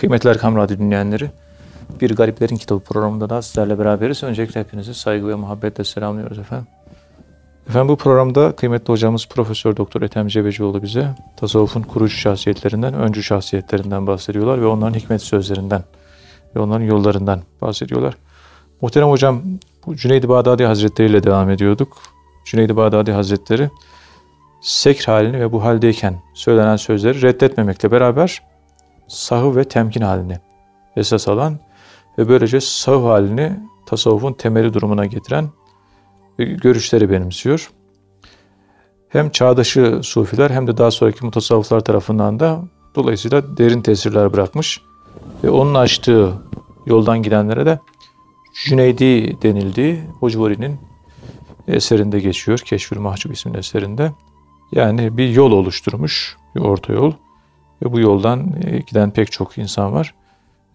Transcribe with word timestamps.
Kıymetli 0.00 0.30
Erkam 0.30 0.56
Radyo 0.56 0.78
dinleyenleri, 0.78 1.30
Bir 2.00 2.16
Gariplerin 2.16 2.56
Kitabı 2.56 2.80
programında 2.80 3.30
da 3.30 3.42
sizlerle 3.42 3.78
beraberiz. 3.78 4.22
Öncelikle 4.22 4.60
hepinizi 4.60 4.94
saygı 4.94 5.28
ve 5.28 5.34
muhabbetle 5.34 5.84
selamlıyoruz 5.84 6.38
efendim. 6.38 6.66
Efendim 7.68 7.88
bu 7.88 7.96
programda 7.96 8.52
kıymetli 8.56 8.92
hocamız 8.92 9.26
Profesör 9.26 9.76
Doktor 9.76 10.02
Ethem 10.02 10.28
Cebecioğlu 10.28 10.82
bize 10.82 11.08
tasavvufun 11.36 11.82
kurucu 11.82 12.16
şahsiyetlerinden, 12.16 12.94
öncü 12.94 13.22
şahsiyetlerinden 13.22 14.06
bahsediyorlar 14.06 14.60
ve 14.60 14.66
onların 14.66 14.94
hikmet 14.94 15.22
sözlerinden 15.22 15.84
ve 16.56 16.60
onların 16.60 16.84
yollarından 16.84 17.42
bahsediyorlar. 17.62 18.16
Muhterem 18.80 19.08
hocam 19.08 19.42
bu 19.86 19.96
Cüneyd-i 19.96 20.28
Bağdadi 20.28 20.64
Hazretleri 20.64 21.08
ile 21.10 21.22
devam 21.22 21.50
ediyorduk. 21.50 21.96
Cüneyd-i 22.44 22.76
Bağdadi 22.76 23.12
Hazretleri 23.12 23.70
sekr 24.60 25.04
halini 25.04 25.40
ve 25.40 25.52
bu 25.52 25.64
haldeyken 25.64 26.22
söylenen 26.34 26.76
sözleri 26.76 27.22
reddetmemekle 27.22 27.90
beraber 27.90 28.49
sahı 29.10 29.56
ve 29.56 29.64
temkin 29.64 30.00
halini 30.00 30.38
esas 30.96 31.28
alan 31.28 31.58
ve 32.18 32.28
böylece 32.28 32.60
sahı 32.60 33.06
halini 33.06 33.60
tasavvufun 33.86 34.32
temeli 34.32 34.74
durumuna 34.74 35.06
getiren 35.06 35.48
görüşleri 36.38 37.10
benimsiyor. 37.10 37.70
Hem 39.08 39.30
çağdaşı 39.30 40.00
sufiler 40.02 40.50
hem 40.50 40.66
de 40.66 40.76
daha 40.76 40.90
sonraki 40.90 41.24
mutasavvıflar 41.24 41.80
tarafından 41.80 42.40
da 42.40 42.62
dolayısıyla 42.94 43.56
derin 43.56 43.82
tesirler 43.82 44.32
bırakmış 44.32 44.80
ve 45.44 45.50
onun 45.50 45.74
açtığı 45.74 46.32
yoldan 46.86 47.22
gidenlere 47.22 47.66
de 47.66 47.78
Cüneydi 48.64 49.42
denildiği 49.42 50.00
Hocvori'nin 50.20 50.78
eserinde 51.68 52.20
geçiyor. 52.20 52.58
Keşfül 52.58 52.98
Mahcup 52.98 53.32
isimli 53.32 53.58
eserinde. 53.58 54.12
Yani 54.72 55.16
bir 55.16 55.28
yol 55.28 55.52
oluşturmuş, 55.52 56.36
bir 56.54 56.60
orta 56.60 56.92
yol. 56.92 57.12
Ve 57.82 57.92
bu 57.92 58.00
yoldan 58.00 58.54
e, 58.64 58.78
giden 58.78 59.10
pek 59.10 59.32
çok 59.32 59.58
insan 59.58 59.92
var. 59.92 60.14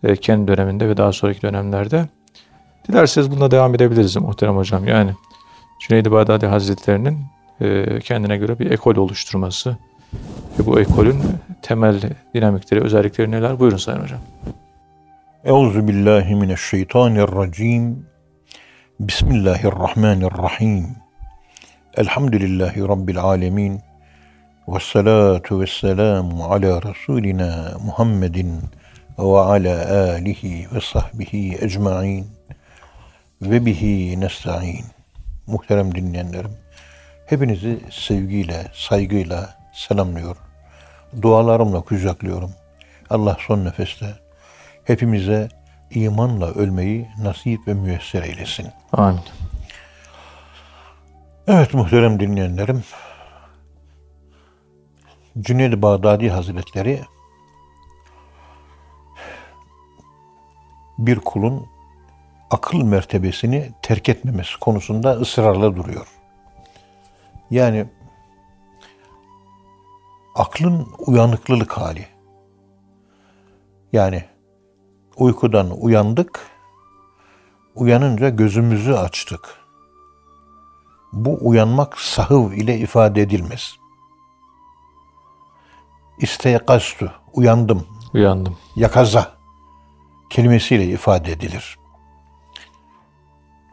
E, 0.04 0.16
kendi 0.16 0.48
döneminde 0.48 0.90
ve 0.90 0.98
daha 0.98 1.12
sonraki 1.12 1.42
dönemlerde. 1.42 2.06
Dilerseniz 2.88 3.32
buna 3.32 3.52
devam 3.52 3.76
edebiliriz 3.76 4.16
muhterem 4.16 4.56
hocam. 4.56 4.88
Yani 4.88 5.12
Cüneyd-i 5.80 6.12
Bağdadi 6.12 6.46
Hazretleri'nin 6.46 7.18
e, 7.62 8.00
kendine 8.00 8.38
göre 8.38 8.60
bir 8.60 8.72
ekol 8.72 8.96
oluşturması 8.96 9.78
ve 10.60 10.66
bu 10.66 10.80
ekolün 10.80 11.22
temel 11.62 12.02
dinamikleri, 12.34 12.82
özellikleri 12.82 13.32
neler? 13.32 13.60
Buyurun 13.60 13.78
Sayın 13.78 14.02
Hocam. 14.02 14.20
Euzu 15.44 15.88
billahi 15.88 16.36
mineşşeytanirracim. 16.36 18.06
Bismillahirrahmanirrahim. 19.00 20.88
Elhamdülillahi 21.98 22.88
rabbil 22.88 23.20
alamin. 23.20 23.82
Ve 24.68 24.80
salatu 24.80 25.62
ve 25.62 25.68
selamu 25.68 26.46
ala 26.46 26.82
Resulina 26.82 27.78
Muhammedin 27.86 28.62
ve 29.20 29.40
ala 29.40 30.12
alihi 30.14 30.68
ve 30.74 30.82
sahbihi 30.82 31.58
ecmain 31.62 32.28
ve 33.42 33.66
bihi 33.66 34.20
nesta'in. 34.20 34.86
Muhterem 35.48 35.96
dinleyenlerim, 35.96 36.52
hepinizi 37.26 37.80
sevgiyle, 37.92 38.68
saygıyla 38.74 39.56
selamlıyorum. 39.74 40.42
Dualarımla 41.22 41.82
kucaklıyorum. 41.82 42.52
Allah 43.10 43.38
son 43.48 43.66
nefeste 43.66 44.06
hepimize 44.84 45.50
imanla 45.92 46.48
ölmeyi 46.52 47.08
nasip 47.22 47.68
ve 47.68 47.74
müyesser 47.74 48.24
eylesin. 48.24 48.68
Amin. 48.94 49.20
Evet 51.48 51.74
muhterem 51.74 52.20
dinleyenlerim, 52.20 52.84
Cüneyd-i 55.40 55.82
Bağdadi 55.82 56.30
Hazretleri 56.30 57.02
bir 60.98 61.20
kulun 61.20 61.68
akıl 62.52 62.84
mertebesini 62.84 63.72
terk 63.82 64.10
etmemesi 64.10 64.60
konusunda 64.60 65.12
ısrarla 65.12 65.76
duruyor. 65.76 66.08
Yani 67.52 67.86
aklın 70.36 70.88
uyanıklılık 71.08 71.72
hali. 71.72 72.08
Yani 73.94 74.24
uykudan 75.18 75.82
uyandık, 75.82 76.48
uyanınca 77.76 78.30
gözümüzü 78.30 78.94
açtık. 78.94 79.60
Bu 81.14 81.38
uyanmak 81.42 82.00
sahıv 82.00 82.52
ile 82.52 82.78
ifade 82.78 83.22
edilmez. 83.22 83.85
İsteyakastu, 86.20 87.12
uyandım. 87.34 87.88
Uyandım. 88.14 88.58
Yakaza 88.76 89.32
kelimesiyle 90.30 90.86
ifade 90.86 91.32
edilir. 91.32 91.78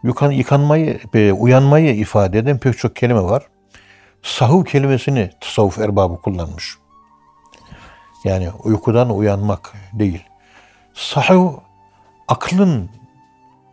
Yıkan, 0.02 0.30
yıkanmayı, 0.30 1.00
e, 1.14 1.32
uyanmayı 1.32 1.96
ifade 1.96 2.38
eden 2.38 2.58
pek 2.58 2.78
çok 2.78 2.96
kelime 2.96 3.22
var. 3.22 3.46
Sahuv 4.22 4.64
kelimesini 4.64 5.30
tasavvuf 5.40 5.78
erbabı 5.78 6.16
kullanmış. 6.16 6.78
Yani 8.24 8.50
uykudan 8.50 9.10
uyanmak 9.10 9.72
değil. 9.92 10.24
Sahuv 10.94 11.52
aklın 12.28 12.90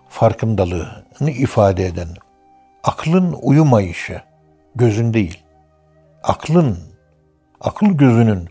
farkındalığını 0.09 1.29
ifade 1.29 1.85
eden, 1.85 2.07
aklın 2.83 3.37
uyumayışı, 3.41 4.21
gözün 4.75 5.13
değil. 5.13 5.43
Aklın, 6.23 6.79
akıl 7.61 7.87
gözünün 7.87 8.49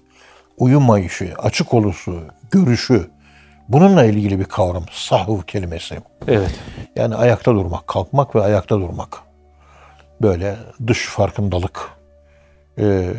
uyumayışı, 0.58 1.34
açık 1.38 1.74
oluşu, 1.74 2.24
görüşü, 2.50 3.10
bununla 3.69 4.04
ilgili 4.04 4.38
bir 4.38 4.44
kavram. 4.44 4.84
Sahuv 4.92 5.42
kelimesi. 5.42 5.98
Evet. 6.28 6.54
Yani 6.96 7.14
ayakta 7.14 7.54
durmak, 7.54 7.86
kalkmak 7.86 8.34
ve 8.34 8.42
ayakta 8.42 8.80
durmak. 8.80 9.19
Böyle 10.22 10.56
dış 10.86 11.06
farkındalık, 11.06 11.91
e, 12.78 13.10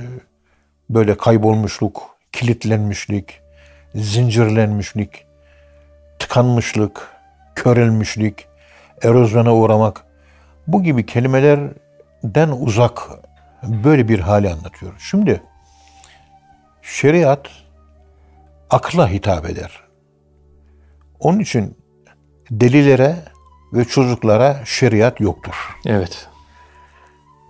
böyle 0.89 1.17
kaybolmuşluk, 1.17 2.17
kilitlenmişlik, 2.31 3.41
zincirlenmişlik, 3.95 5.25
tıkanmışlık, 6.19 7.07
körelmişlik, 7.56 8.47
erozyona 9.01 9.56
uğramak 9.56 10.03
bu 10.67 10.83
gibi 10.83 11.06
kelimelerden 11.06 12.50
uzak 12.59 13.09
böyle 13.63 14.07
bir 14.07 14.19
hali 14.19 14.50
anlatıyor. 14.50 14.94
Şimdi 15.00 15.41
şeriat 16.89 17.50
akla 18.69 19.09
hitap 19.09 19.50
eder. 19.50 19.83
Onun 21.19 21.39
için 21.39 21.77
delilere 22.51 23.16
ve 23.73 23.85
çocuklara 23.85 24.66
şeriat 24.66 25.19
yoktur. 25.19 25.77
Evet. 25.85 26.27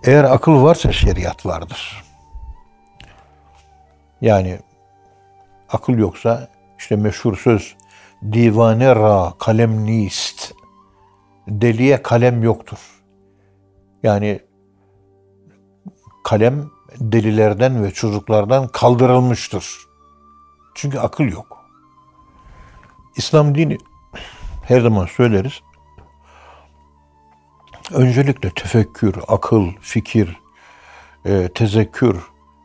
Eğer 0.04 0.24
akıl 0.24 0.62
varsa 0.62 0.92
şeriat 0.92 1.46
vardır. 1.46 2.04
Yani 4.20 4.58
akıl 5.68 5.98
yoksa 5.98 6.48
işte 6.78 6.96
meşhur 6.96 7.36
söz 7.36 7.76
divane 8.32 8.96
ra 8.96 9.34
kalem 9.38 9.86
nist 9.86 10.52
deliye 11.48 12.02
kalem 12.02 12.42
yoktur. 12.42 13.02
Yani 14.02 14.40
kalem 16.24 16.70
delilerden 17.00 17.84
ve 17.84 17.90
çocuklardan 17.90 18.68
kaldırılmıştır. 18.68 19.78
Çünkü 20.74 20.98
akıl 20.98 21.24
yok. 21.24 21.64
İslam 23.16 23.54
dini 23.54 23.78
her 24.68 24.80
zaman 24.80 25.06
söyleriz. 25.06 25.60
Öncelikle 27.92 28.50
tefekkür, 28.50 29.14
akıl, 29.28 29.68
fikir, 29.80 30.36
e, 31.24 31.48
tezekkür 31.54 32.20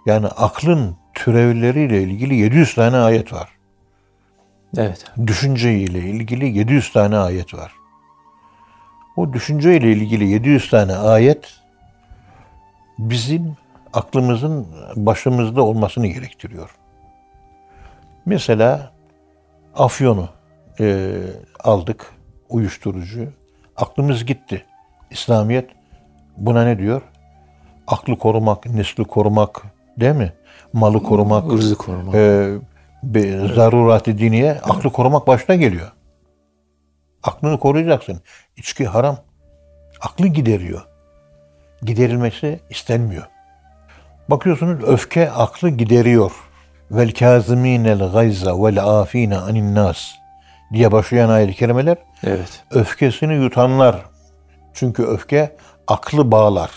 yani 0.06 0.28
aklın 0.28 0.97
türevleriyle 1.13 2.03
ilgili 2.03 2.35
700 2.35 2.75
tane 2.75 2.97
ayet 2.97 3.34
var. 3.34 3.50
Evet. 4.78 5.05
Düşünce 5.28 5.79
ile 5.79 5.99
ilgili 5.99 6.58
700 6.58 6.91
tane 6.93 7.17
ayet 7.17 7.53
var. 7.53 7.72
O 9.16 9.34
düşünce 9.34 9.78
ile 9.78 9.91
ilgili 9.91 10.28
700 10.28 10.70
tane 10.70 10.96
ayet 10.96 11.59
bizim 12.97 13.58
aklımızın 13.95 14.67
başımızda 14.95 15.61
olmasını 15.61 16.07
gerektiriyor. 16.07 16.75
Mesela 18.25 18.91
afyonu 19.75 20.29
e, 20.79 21.11
aldık, 21.63 22.13
uyuşturucu. 22.49 23.29
Aklımız 23.77 24.25
gitti. 24.25 24.65
İslamiyet 25.11 25.69
buna 26.37 26.63
ne 26.63 26.79
diyor? 26.79 27.01
Aklı 27.87 28.17
korumak, 28.17 28.65
nesli 28.65 29.03
korumak 29.03 29.61
değil 29.99 30.15
mi? 30.15 30.33
Malı 30.73 31.03
korumak, 31.03 31.51
ırzı 31.53 31.75
korumak. 31.75 32.15
E, 32.15 32.53
be, 33.03 33.47
zarurat-ı 33.55 34.17
diniye 34.17 34.51
aklı 34.51 34.91
korumak 34.91 35.27
başta 35.27 35.55
geliyor. 35.55 35.91
Aklını 37.23 37.59
koruyacaksın. 37.59 38.21
İçki 38.57 38.85
haram. 38.85 39.17
Aklı 40.01 40.27
gideriyor. 40.27 40.87
Giderilmesi 41.81 42.59
istenmiyor. 42.69 43.34
Bakıyorsunuz 44.29 44.83
öfke 44.83 45.31
aklı 45.31 45.69
gideriyor. 45.69 46.31
vel 46.91 47.11
kâzimînel 47.13 48.11
gayza 48.11 48.63
vel 48.63 48.83
âfîne 48.83 49.37
anin 49.37 49.75
nas 49.75 50.07
diye 50.73 50.91
başlayan 50.91 51.29
ayet-i 51.29 51.53
kerimeler 51.53 51.97
Evet. 52.23 52.63
öfkesini 52.72 53.33
yutanlar. 53.35 54.05
Çünkü 54.73 55.03
öfke 55.03 55.55
aklı 55.87 56.31
bağlar. 56.31 56.72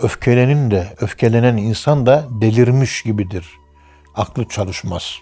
Öfkelenin 0.00 0.70
de, 0.70 0.88
öfkelenen 1.00 1.56
insan 1.56 2.06
da 2.06 2.24
delirmiş 2.30 3.02
gibidir. 3.02 3.48
Aklı 4.14 4.48
çalışmaz. 4.48 5.14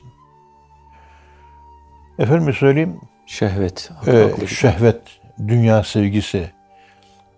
Efendim 2.18 2.54
söyleyeyim, 2.54 3.00
Şehvet. 3.26 3.90
e, 4.06 4.46
şehvet, 4.46 5.00
dünya 5.48 5.84
sevgisi, 5.84 6.50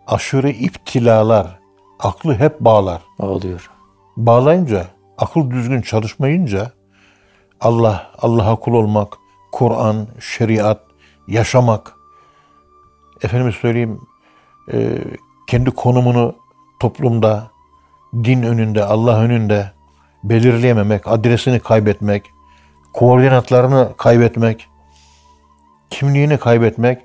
aşırı 0.06 0.50
iptilalar, 0.50 1.58
aklı 1.98 2.34
hep 2.34 2.60
bağlar. 2.60 3.02
Ağlıyor. 3.18 3.70
Bağlayınca, 4.16 4.86
akıl 5.18 5.50
düzgün 5.50 5.82
çalışmayınca 5.82 6.72
Allah, 7.60 8.10
Allah'a 8.18 8.56
kul 8.56 8.72
olmak, 8.72 9.18
Kur'an, 9.52 10.06
şeriat, 10.20 10.80
yaşamak, 11.28 11.96
efendim 13.22 13.52
söyleyeyim, 13.52 14.00
e, 14.72 14.98
kendi 15.46 15.70
konumunu 15.70 16.34
toplumda, 16.80 17.50
din 18.14 18.42
önünde, 18.42 18.84
Allah 18.84 19.20
önünde 19.20 19.72
belirleyememek, 20.24 21.08
adresini 21.08 21.60
kaybetmek, 21.60 22.30
koordinatlarını 22.92 23.92
kaybetmek, 23.96 24.68
kimliğini 25.90 26.38
kaybetmek, 26.38 27.02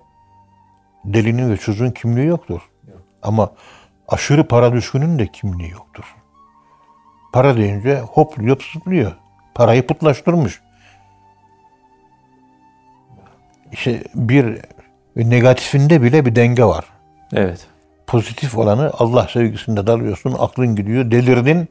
delinin 1.05 1.51
ve 1.51 1.57
çocuğun 1.57 1.91
kimliği 1.91 2.25
yoktur. 2.27 2.61
Ama 3.21 3.51
aşırı 4.09 4.47
para 4.47 4.73
düşkünün 4.73 5.19
de 5.19 5.27
kimliği 5.27 5.71
yoktur. 5.71 6.15
Para 7.33 7.57
deyince 7.57 7.99
hopluyor, 7.99 8.69
zıplıyor. 8.73 9.11
Parayı 9.55 9.87
putlaştırmış. 9.87 10.61
İşte 13.71 14.03
bir 14.15 14.61
negatifinde 15.15 16.01
bile 16.01 16.25
bir 16.25 16.35
denge 16.35 16.63
var. 16.63 16.85
Evet. 17.33 17.67
Pozitif 18.07 18.57
olanı 18.57 18.91
Allah 18.99 19.27
sevgisinde 19.27 19.87
dalıyorsun, 19.87 20.35
aklın 20.39 20.75
gidiyor, 20.75 21.11
delirdin. 21.11 21.67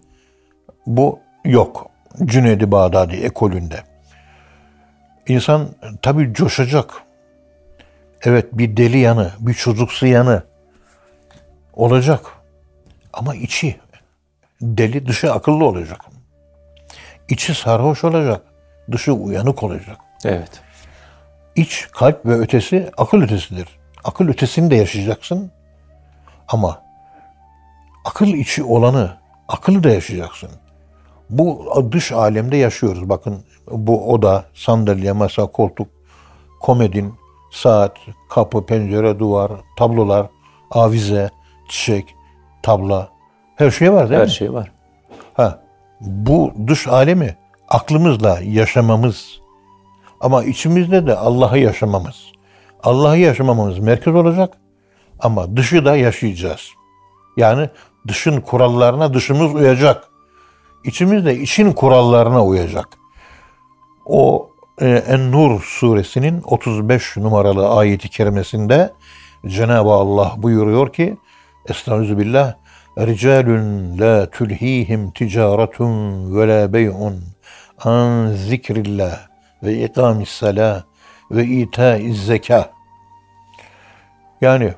Bu 0.87 1.21
yok. 1.45 1.91
Cüneydi 2.25 2.71
Bağdadi 2.71 3.17
ekolünde. 3.17 3.83
İnsan 5.29 5.69
tabii 6.03 6.35
coşacak. 6.35 7.03
Evet 8.23 8.47
bir 8.53 8.77
deli 8.77 8.99
yanı, 8.99 9.33
bir 9.41 9.55
çocuksu 9.55 10.07
yanı 10.07 10.43
olacak. 11.79 12.27
Ama 13.13 13.35
içi 13.35 13.77
deli, 14.61 15.07
dışı 15.07 15.33
akıllı 15.33 15.65
olacak. 15.65 16.01
İçi 17.29 17.55
sarhoş 17.55 18.05
olacak, 18.05 18.43
dışı 18.93 19.13
uyanık 19.13 19.63
olacak. 19.63 19.97
Evet. 20.25 20.61
İç, 21.57 21.89
kalp 21.93 22.27
ve 22.27 22.35
ötesi 22.35 22.91
akıl 22.97 23.23
ötesidir. 23.23 23.69
Akıl 24.05 24.29
ötesini 24.29 24.71
de 24.71 24.77
yaşayacaksın. 24.77 25.51
Ama 26.49 26.83
akıl 28.05 28.27
içi 28.27 28.65
olanı, 28.65 29.17
akıllı 29.49 29.85
da 29.85 29.91
yaşayacaksın. 29.91 30.51
Bu 31.31 31.73
dış 31.93 32.13
alemde 32.13 32.57
yaşıyoruz. 32.57 33.09
Bakın 33.09 33.45
bu 33.71 34.13
oda, 34.13 34.45
sandalye, 34.55 35.13
masa, 35.13 35.47
koltuk, 35.47 35.89
komedin, 36.61 37.15
saat, 37.53 37.97
kapı, 38.31 38.67
pencere, 38.67 39.19
duvar, 39.19 39.53
tablolar, 39.79 40.27
avize, 40.71 41.31
çiçek, 41.69 42.15
tabla. 42.63 43.09
Her 43.57 43.71
şey 43.71 43.93
var 43.93 44.09
değil 44.09 44.21
Her 44.21 44.27
mi? 44.27 44.33
şey 44.33 44.53
var. 44.53 44.73
Ha, 45.35 45.63
bu 46.01 46.53
dış 46.67 46.87
alemi 46.87 47.37
aklımızla 47.69 48.39
yaşamamız 48.45 49.41
ama 50.21 50.45
içimizde 50.45 51.07
de 51.07 51.17
Allah'ı 51.17 51.59
yaşamamız. 51.59 52.17
Allah'ı 52.83 53.19
yaşamamız 53.19 53.79
merkez 53.79 54.15
olacak 54.15 54.55
ama 55.21 55.57
dışı 55.57 55.85
da 55.85 55.97
yaşayacağız. 55.97 56.71
Yani 57.37 57.69
dışın 58.09 58.41
kurallarına 58.41 59.15
dışımız 59.15 59.55
uyacak. 59.55 60.09
İçimiz 60.85 61.27
de 61.27 61.37
için 61.39 61.73
kurallarına 61.73 62.45
uyacak. 62.45 62.89
O 64.07 64.51
e, 64.81 64.89
En-Nur 64.89 65.61
suresinin 65.63 66.43
35 66.45 67.17
numaralı 67.17 67.69
ayeti 67.69 68.09
kerimesinde 68.09 68.93
Cenab-ı 69.47 69.91
Allah 69.91 70.33
buyuruyor 70.37 70.93
ki 70.93 71.17
Estağfirullah 71.69 72.55
Ricalun 72.99 73.99
la 73.99 74.31
tulhihim 74.31 75.11
ticaretun 75.11 76.37
ve 76.37 76.49
la 76.49 76.73
bey'un 76.73 77.25
an 77.85 78.33
zikrillah 78.33 79.19
ve 79.63 79.85
ikamis 79.85 80.29
salah 80.29 80.83
ve 81.31 81.45
itaiz 81.45 82.27
zeka. 82.27 82.71
Yani 84.41 84.73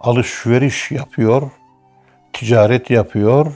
alışveriş 0.00 0.90
yapıyor, 0.90 1.50
ticaret 2.32 2.90
yapıyor, 2.90 3.52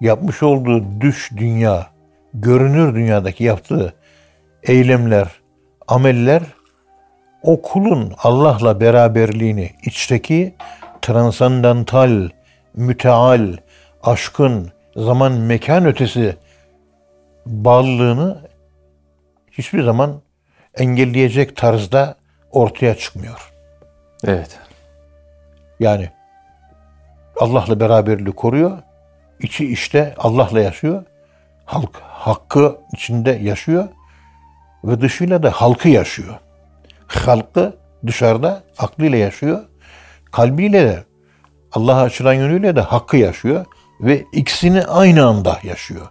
yapmış 0.00 0.42
olduğu 0.42 1.00
düş 1.00 1.30
dünya, 1.36 1.86
görünür 2.34 2.94
dünyadaki 2.94 3.44
yaptığı 3.44 3.94
eylemler, 4.62 5.28
ameller 5.88 6.42
o 7.42 7.62
kulun 7.62 8.14
Allah'la 8.18 8.80
beraberliğini, 8.80 9.70
içteki 9.82 10.54
transandantal, 11.06 12.28
müteal, 12.74 13.56
aşkın, 14.02 14.72
zaman 14.96 15.32
mekan 15.32 15.84
ötesi 15.84 16.36
bağlılığını 17.46 18.40
hiçbir 19.52 19.82
zaman 19.82 20.20
engelleyecek 20.74 21.56
tarzda 21.56 22.14
ortaya 22.50 22.94
çıkmıyor. 22.94 23.52
Evet. 24.24 24.58
Yani 25.80 26.10
Allah'la 27.40 27.80
beraberliği 27.80 28.34
koruyor. 28.34 28.78
İçi 29.40 29.66
işte 29.66 30.14
Allah'la 30.18 30.60
yaşıyor. 30.60 31.04
Halk 31.64 31.96
hakkı 32.02 32.78
içinde 32.92 33.30
yaşıyor 33.30 33.88
ve 34.84 35.00
dışıyla 35.00 35.42
da 35.42 35.50
halkı 35.50 35.88
yaşıyor. 35.88 36.34
Halkı 37.06 37.76
dışarıda 38.06 38.62
aklıyla 38.78 39.18
yaşıyor. 39.18 39.64
Kalbiyle 40.36 40.84
de 40.84 41.04
Allah'a 41.72 42.02
açılan 42.02 42.32
yönüyle 42.32 42.76
de 42.76 42.80
hakkı 42.80 43.16
yaşıyor 43.16 43.66
ve 44.00 44.24
ikisini 44.32 44.84
aynı 44.84 45.26
anda 45.26 45.58
yaşıyor. 45.62 46.06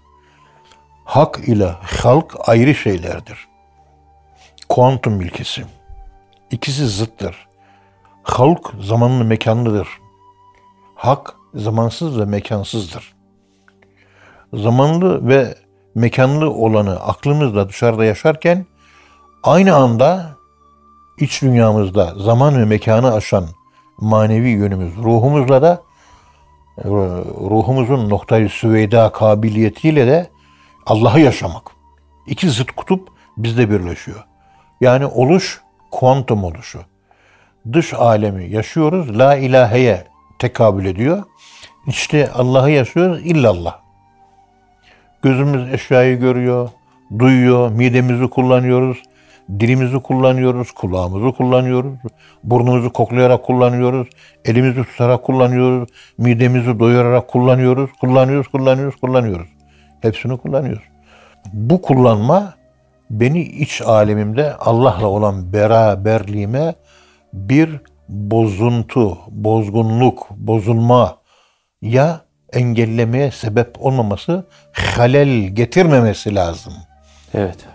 Hak 1.03 1.39
ile 1.47 1.75
halk 1.81 2.35
ayrı 2.47 2.75
şeylerdir. 2.75 3.47
Kuantum 4.69 5.21
ilkesi. 5.21 5.65
İkisi 6.51 6.87
zıttır. 6.87 7.47
Halk 8.23 8.73
zamanlı 8.81 9.23
mekanlıdır. 9.23 9.87
Hak 10.95 11.35
zamansız 11.53 12.19
ve 12.19 12.25
mekansızdır. 12.25 13.13
Zamanlı 14.53 15.27
ve 15.27 15.55
mekanlı 15.95 16.51
olanı 16.51 16.99
aklımızla 16.99 17.69
dışarıda 17.69 18.05
yaşarken 18.05 18.65
aynı 19.43 19.75
anda 19.75 20.35
iç 21.19 21.41
dünyamızda 21.41 22.13
zaman 22.17 22.59
ve 22.59 22.65
mekanı 22.65 23.13
aşan 23.13 23.45
manevi 23.97 24.49
yönümüz 24.49 24.95
ruhumuzla 24.97 25.61
da 25.61 25.81
e, 26.77 26.87
ruhumuzun 27.49 28.09
noktayı 28.09 28.49
süveyda 28.49 29.11
kabiliyetiyle 29.11 30.07
de 30.07 30.29
Allah'ı 30.85 31.19
yaşamak. 31.19 31.71
İki 32.27 32.49
zıt 32.49 32.71
kutup 32.71 33.09
bizde 33.37 33.69
birleşiyor. 33.69 34.23
Yani 34.81 35.05
oluş 35.05 35.61
kuantum 35.91 36.43
oluşu. 36.43 36.79
Dış 37.73 37.93
alemi 37.93 38.49
yaşıyoruz. 38.49 39.19
La 39.19 39.35
ilaheye 39.35 40.07
tekabül 40.39 40.85
ediyor. 40.85 41.23
İşte 41.87 42.31
Allah'ı 42.31 42.71
yaşıyoruz 42.71 43.25
illallah. 43.25 43.79
Gözümüz 45.21 45.73
eşyayı 45.73 46.19
görüyor, 46.19 46.69
duyuyor, 47.19 47.71
midemizi 47.71 48.29
kullanıyoruz, 48.29 49.03
dilimizi 49.59 49.99
kullanıyoruz, 49.99 50.71
kulağımızı 50.71 51.37
kullanıyoruz, 51.37 51.93
burnumuzu 52.43 52.93
koklayarak 52.93 53.43
kullanıyoruz, 53.43 54.07
elimizi 54.45 54.83
tutarak 54.83 55.23
kullanıyoruz, 55.23 55.89
midemizi 56.17 56.79
doyurarak 56.79 57.27
kullanıyoruz, 57.27 57.89
kullanıyoruz, 58.01 58.47
kullanıyoruz, 58.47 58.95
kullanıyoruz. 58.95 59.47
Hepsini 60.01 60.37
kullanıyoruz. 60.37 60.83
Bu 61.53 61.81
kullanma 61.81 62.53
beni 63.09 63.41
iç 63.41 63.81
alemimde 63.81 64.55
Allah'la 64.55 65.07
olan 65.07 65.53
beraberliğime 65.53 66.75
bir 67.33 67.69
bozuntu, 68.09 69.17
bozgunluk, 69.31 70.29
bozulma 70.29 71.17
ya 71.81 72.21
engellemeye 72.53 73.31
sebep 73.31 73.85
olmaması, 73.85 74.47
halel 74.73 75.29
getirmemesi 75.47 76.35
lazım. 76.35 76.73
Evet. 77.33 77.74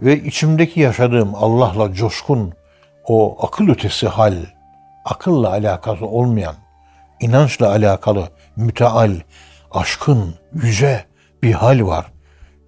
Ve 0.00 0.22
içimdeki 0.22 0.80
yaşadığım 0.80 1.34
Allah'la 1.34 1.92
coşkun 1.92 2.52
o 3.04 3.46
akıl 3.46 3.68
ötesi 3.68 4.08
hal, 4.08 4.34
akılla 5.04 5.50
alakası 5.50 6.06
olmayan, 6.06 6.54
inançla 7.20 7.70
alakalı 7.70 8.28
müteal, 8.56 9.12
aşkın, 9.70 10.34
yüce 10.52 11.04
bir 11.42 11.52
hal 11.52 11.86
var. 11.86 12.06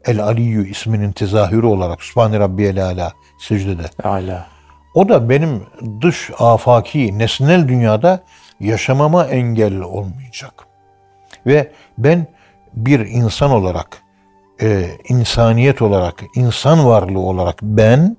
El 0.05 0.23
Aliyyü 0.23 0.71
isminin 0.71 1.13
tezahürü 1.13 1.67
olarak 1.67 2.03
Sübhane 2.03 2.39
Rabbiyel 2.41 2.85
Ala 2.85 3.13
secdede. 3.41 4.09
Ala. 4.09 4.47
O 4.95 5.09
da 5.09 5.31
benim 5.31 5.67
dış 6.01 6.31
afaki, 6.39 7.19
nesnel 7.19 7.69
dünyada 7.69 8.21
yaşamama 8.61 9.25
engel 9.25 9.81
olmayacak. 9.81 10.67
Ve 11.47 11.73
ben 11.99 12.27
bir 12.75 13.01
insan 13.01 13.51
olarak, 13.51 14.03
e, 14.63 14.99
insaniyet 15.09 15.83
olarak, 15.83 16.23
insan 16.35 16.87
varlığı 16.87 17.21
olarak 17.21 17.63
ben 17.63 18.17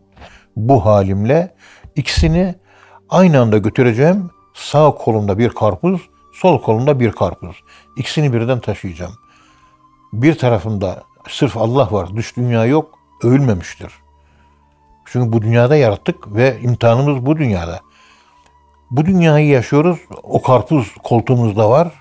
bu 0.55 0.86
halimle 0.86 1.55
ikisini 1.95 2.55
aynı 3.10 3.41
anda 3.41 3.57
götüreceğim. 3.57 4.29
Sağ 4.53 4.91
kolumda 4.91 5.38
bir 5.38 5.50
karpuz, 5.50 6.01
sol 6.33 6.62
kolumda 6.62 7.00
bir 7.00 7.12
karpuz. 7.12 7.55
İkisini 7.98 8.33
birden 8.33 8.60
taşıyacağım. 8.60 9.13
Bir 10.13 10.38
tarafımda 10.38 11.03
sırf 11.29 11.57
Allah 11.57 11.91
var, 11.91 12.15
dış 12.15 12.38
dünya 12.38 12.65
yok, 12.65 13.00
ölmemiştir. 13.24 13.93
Çünkü 15.05 15.33
bu 15.33 15.41
dünyada 15.41 15.75
yarattık 15.75 16.36
ve 16.36 16.60
imtihanımız 16.62 17.25
bu 17.25 17.38
dünyada. 17.38 17.79
Bu 18.91 19.05
dünyayı 19.05 19.48
yaşıyoruz. 19.48 20.00
O 20.24 20.41
karpuz 20.41 20.95
koltuğumuzda 21.03 21.69
var. 21.69 21.91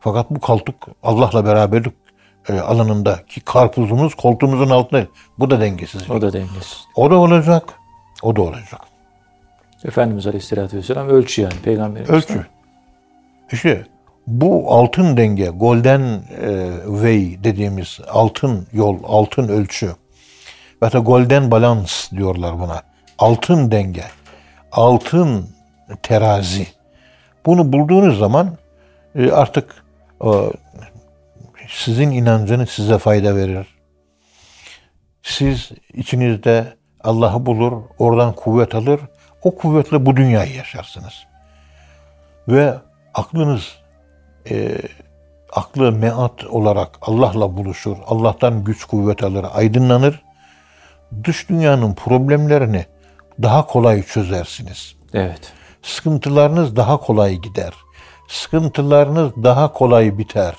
Fakat 0.00 0.30
bu 0.30 0.40
koltuk 0.40 0.76
Allah'la 1.02 1.44
beraberlik 1.44 1.94
e, 2.48 2.60
alanındaki 2.60 3.40
karpuzumuz 3.40 4.14
koltuğumuzun 4.14 4.70
altında. 4.70 5.06
Bu 5.38 5.50
da 5.50 5.60
dengesiz. 5.60 6.10
O 6.10 6.22
da 6.22 6.32
dengesiz. 6.32 6.84
O 6.94 7.10
da 7.10 7.16
olacak. 7.16 7.64
O 8.22 8.36
da 8.36 8.42
olacak. 8.42 8.80
Efendimiz 9.84 10.26
Aleyhisselatü 10.26 10.76
Vesselam 10.76 11.08
ölçü 11.08 11.42
yani 11.42 11.54
peygamberimiz. 11.64 12.10
Ölçü. 12.10 12.46
İşte 13.52 13.86
bu 14.26 14.72
altın 14.72 15.16
denge, 15.16 15.46
golden 15.46 16.00
e, 16.42 16.68
way 16.86 17.44
dediğimiz 17.44 17.98
altın 18.10 18.66
yol, 18.72 18.98
altın 19.04 19.48
ölçü. 19.48 19.90
Ve 20.82 20.92
da 20.92 20.98
golden 20.98 21.50
balance 21.50 21.92
diyorlar 22.10 22.60
buna. 22.60 22.82
Altın 23.18 23.70
denge, 23.70 24.04
altın 24.72 25.46
terazi. 26.02 26.66
Bunu 27.46 27.72
bulduğunuz 27.72 28.18
zaman 28.18 28.56
e, 29.14 29.30
artık 29.30 29.74
e, 30.24 30.28
sizin 31.70 32.10
inancınız 32.10 32.70
size 32.70 32.98
fayda 32.98 33.36
verir. 33.36 33.66
Siz 35.22 35.70
içinizde 35.94 36.76
Allah'ı 37.00 37.46
bulur, 37.46 37.82
oradan 37.98 38.32
kuvvet 38.32 38.74
alır. 38.74 39.00
O 39.42 39.54
kuvvetle 39.54 40.06
bu 40.06 40.16
dünyayı 40.16 40.54
yaşarsınız. 40.54 41.14
Ve 42.48 42.74
aklınız 43.14 43.78
e, 44.50 44.78
aklı 45.52 45.92
meat 45.92 46.44
olarak 46.44 46.98
Allah'la 47.02 47.56
buluşur. 47.56 47.96
Allah'tan 48.06 48.64
güç 48.64 48.84
kuvvet 48.84 49.24
alır, 49.24 49.46
aydınlanır. 49.54 50.22
Dış 51.24 51.48
dünyanın 51.48 51.94
problemlerini 51.94 52.86
daha 53.42 53.66
kolay 53.66 54.02
çözersiniz. 54.02 54.94
Evet. 55.14 55.52
Sıkıntılarınız 55.82 56.76
daha 56.76 56.96
kolay 56.96 57.36
gider. 57.36 57.72
Sıkıntılarınız 58.28 59.32
daha 59.42 59.72
kolay 59.72 60.18
biter. 60.18 60.54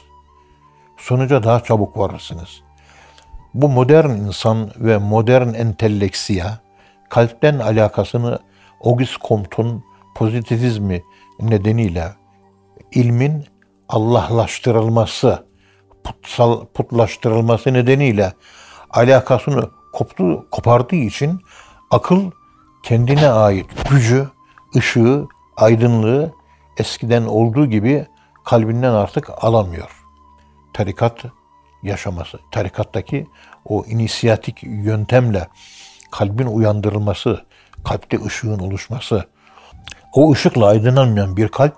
Sonuca 1.02 1.44
daha 1.44 1.64
çabuk 1.64 1.98
varırsınız. 1.98 2.62
Bu 3.54 3.70
modern 3.70 4.10
insan 4.10 4.72
ve 4.76 4.98
modern 4.98 5.54
enteleksiya 5.54 6.60
kalpten 7.10 7.60
alakasını 7.60 8.40
Auguste 8.84 9.28
Comte'un 9.28 9.84
pozitivizmi 10.16 11.04
nedeniyle 11.40 12.08
ilmin 12.92 13.46
Allahlaştırılması, 13.90 15.46
putsal, 16.04 16.66
putlaştırılması 16.66 17.74
nedeniyle 17.74 18.34
alakasını 18.90 19.70
koptu, 19.94 20.46
kopardığı 20.52 20.96
için 20.96 21.40
akıl 21.92 22.32
kendine 22.84 23.30
ait 23.30 23.90
gücü, 23.90 24.28
ışığı, 24.76 25.26
aydınlığı 25.58 26.34
eskiden 26.78 27.24
olduğu 27.24 27.66
gibi 27.66 28.08
kalbinden 28.44 28.94
artık 28.94 29.30
alamıyor. 29.44 30.01
Tarikat 30.74 31.26
yaşaması, 31.84 32.40
tarikattaki 32.52 33.28
o 33.66 33.86
inisiyatik 33.86 34.64
yöntemle 34.64 35.48
kalbin 36.12 36.46
uyandırılması, 36.46 37.46
kalpte 37.84 38.26
ışığın 38.26 38.60
oluşması, 38.60 39.26
o 40.14 40.32
ışıkla 40.32 40.68
aydınlanmayan 40.68 41.38
bir 41.38 41.48
kalp 41.48 41.76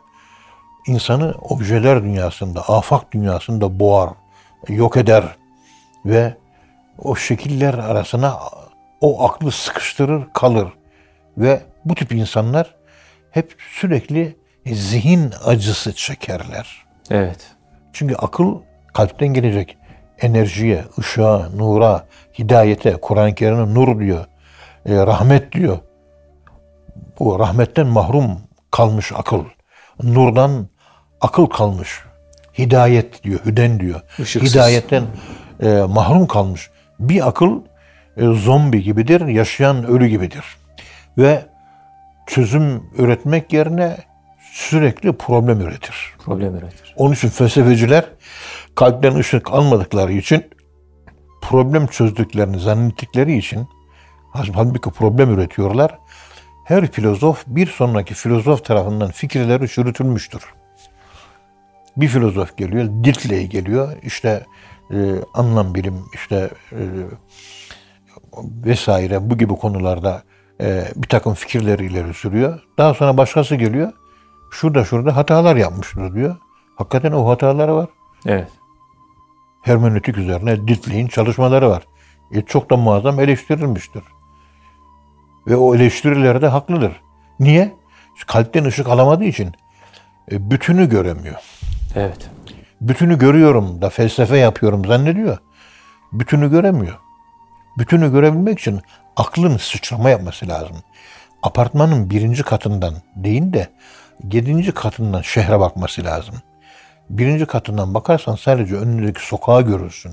insanı 0.87 1.35
objeler 1.41 2.03
dünyasında, 2.03 2.61
afak 2.61 3.11
dünyasında 3.11 3.79
boğar, 3.79 4.09
yok 4.67 4.97
eder 4.97 5.23
ve 6.05 6.37
o 6.97 7.15
şekiller 7.15 7.73
arasına 7.73 8.39
o 9.01 9.25
aklı 9.25 9.51
sıkıştırır 9.51 10.27
kalır. 10.33 10.67
Ve 11.37 11.61
bu 11.85 11.95
tip 11.95 12.11
insanlar 12.11 12.75
hep 13.31 13.55
sürekli 13.71 14.37
zihin 14.65 15.33
acısı 15.45 15.93
çekerler. 15.93 16.85
Evet. 17.09 17.51
Çünkü 17.93 18.15
akıl 18.15 18.61
kalpten 18.93 19.27
gelecek 19.27 19.77
enerjiye, 20.21 20.83
ışığa, 20.99 21.49
nura, 21.55 22.05
hidayete, 22.39 22.93
Kur'an-ı 23.01 23.35
Kerim'e 23.35 23.73
nur 23.73 23.99
diyor, 23.99 24.25
e, 24.85 24.95
rahmet 24.95 25.51
diyor. 25.51 25.77
Bu 27.19 27.39
rahmetten 27.39 27.87
mahrum 27.87 28.39
kalmış 28.71 29.11
akıl. 29.15 29.43
Nurdan 30.03 30.67
akıl 31.21 31.45
kalmış. 31.45 31.99
Hidayet 32.57 33.23
diyor, 33.23 33.39
hüden 33.45 33.79
diyor. 33.79 34.01
Işıksız. 34.19 34.53
Hidayetten 34.53 35.03
e, 35.63 35.67
mahrum 35.69 36.27
kalmış. 36.27 36.69
Bir 36.99 37.27
akıl 37.27 37.61
e, 38.17 38.25
zombi 38.25 38.83
gibidir, 38.83 39.27
yaşayan 39.27 39.85
ölü 39.85 40.07
gibidir. 40.07 40.43
Ve 41.17 41.45
çözüm 42.27 42.83
üretmek 42.97 43.53
yerine 43.53 43.97
sürekli 44.53 45.13
problem 45.13 45.61
üretir. 45.61 45.95
Problem 46.25 46.55
üretir. 46.55 46.93
Onun 46.97 47.13
için 47.13 47.29
felsefeciler 47.29 48.05
kalpten 48.75 49.15
ışık 49.15 49.53
almadıkları 49.53 50.13
için 50.13 50.45
problem 51.41 51.87
çözdüklerini 51.87 52.59
zannettikleri 52.59 53.37
için 53.37 53.67
halbuki 54.33 54.89
problem 54.89 55.33
üretiyorlar. 55.33 55.99
Her 56.63 56.91
filozof 56.91 57.43
bir 57.47 57.67
sonraki 57.67 58.13
filozof 58.13 58.65
tarafından 58.65 59.11
fikirleri 59.11 59.69
çürütülmüştür. 59.69 60.43
Bir 61.97 62.07
filozof 62.07 62.57
geliyor, 62.57 62.85
Diltley 62.85 63.47
geliyor, 63.47 63.97
işte 64.03 64.45
e, 64.91 64.97
anlam 65.33 65.75
bilim, 65.75 66.05
işte 66.13 66.49
e, 66.71 66.81
vesaire 68.65 69.29
bu 69.29 69.37
gibi 69.37 69.55
konularda 69.55 70.23
e, 70.61 70.87
bir 70.95 71.07
takım 71.07 71.33
fikirleri 71.33 71.85
ileri 71.85 72.13
sürüyor. 72.13 72.59
Daha 72.77 72.93
sonra 72.93 73.17
başkası 73.17 73.55
geliyor, 73.55 73.91
şurada 74.51 74.85
şurada 74.85 75.15
hatalar 75.15 75.55
yapmıştır 75.55 76.15
diyor. 76.15 76.35
Hakikaten 76.75 77.11
o 77.11 77.29
hataları 77.29 77.75
var. 77.75 77.89
Evet. 78.25 78.47
Hermenötik 79.63 80.17
üzerine 80.17 80.67
Diltley'in 80.67 81.07
çalışmaları 81.07 81.69
var. 81.69 81.83
E, 82.31 82.41
çok 82.41 82.69
da 82.69 82.77
muazzam 82.77 83.19
eleştirilmiştir. 83.19 84.03
Ve 85.47 85.55
o 85.55 85.75
eleştirileri 85.75 86.41
de 86.41 86.47
haklıdır. 86.47 87.01
Niye? 87.39 87.73
Kalpten 88.27 88.65
ışık 88.65 88.87
alamadığı 88.87 89.23
için 89.23 89.51
e, 90.31 90.51
bütünü 90.51 90.89
göremiyor. 90.89 91.35
Evet. 91.95 92.29
Bütünü 92.81 93.19
görüyorum 93.19 93.81
da 93.81 93.89
felsefe 93.89 94.37
yapıyorum 94.37 94.85
zannediyor. 94.85 95.37
Bütünü 96.11 96.51
göremiyor. 96.51 96.99
Bütünü 97.77 98.11
görebilmek 98.11 98.59
için 98.59 98.81
aklın 99.15 99.57
sıçrama 99.57 100.09
yapması 100.09 100.47
lazım. 100.47 100.77
Apartmanın 101.43 102.09
birinci 102.09 102.43
katından 102.43 102.93
değil 103.15 103.53
de 103.53 103.69
yedinci 104.31 104.71
katından 104.71 105.21
şehre 105.21 105.59
bakması 105.59 106.03
lazım. 106.03 106.35
Birinci 107.17 107.45
katından 107.45 107.93
bakarsan 107.93 108.35
sadece 108.35 108.75
önündeki 108.75 109.25
sokağı 109.27 109.61
görürsün. 109.61 110.11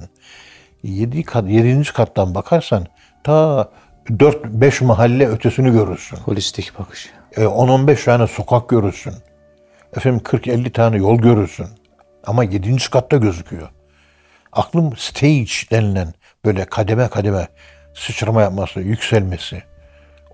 Yedi 0.82 1.22
kat, 1.22 1.48
yedinci 1.48 1.92
kattan 1.92 2.34
bakarsan 2.34 2.86
ta 3.24 3.68
4-5 4.10 4.84
mahalle 4.84 5.28
ötesini 5.28 5.70
görürsün. 5.72 6.16
Holistik 6.16 6.78
bakış. 6.78 7.10
E, 7.36 7.40
10-15 7.40 8.04
tane 8.04 8.26
sokak 8.26 8.68
görürsün. 8.68 9.14
Efendim 9.96 10.20
40-50 10.24 10.72
tane 10.72 10.96
yol 10.96 11.18
görürsün. 11.18 11.66
Ama 12.26 12.44
7. 12.44 12.90
katta 12.90 13.16
gözüküyor. 13.16 13.68
Aklım 14.52 14.96
stage 14.96 15.70
denilen 15.70 16.14
böyle 16.44 16.64
kademe 16.64 17.08
kademe 17.08 17.48
sıçrama 17.94 18.42
yapması, 18.42 18.80
yükselmesi, 18.80 19.62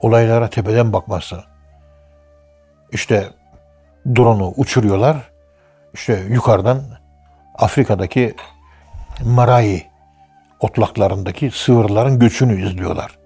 olaylara 0.01 0.51
tepeden 0.51 0.93
bakması. 0.93 1.45
İşte 2.93 3.29
drone'u 4.17 4.55
uçuruyorlar. 4.57 5.36
İşte 5.97 6.23
yukarıdan 6.31 6.83
Afrika'daki 7.55 8.35
Marai 9.25 9.87
otlaklarındaki 10.61 11.51
sığırların 11.51 12.19
göçünü 12.19 12.63
izliyorlar. 12.63 13.19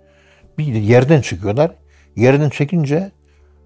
Bir 0.59 0.65
yerden 0.65 1.21
çıkıyorlar. 1.21 1.71
Yerden 2.17 2.49
çekince 2.49 3.11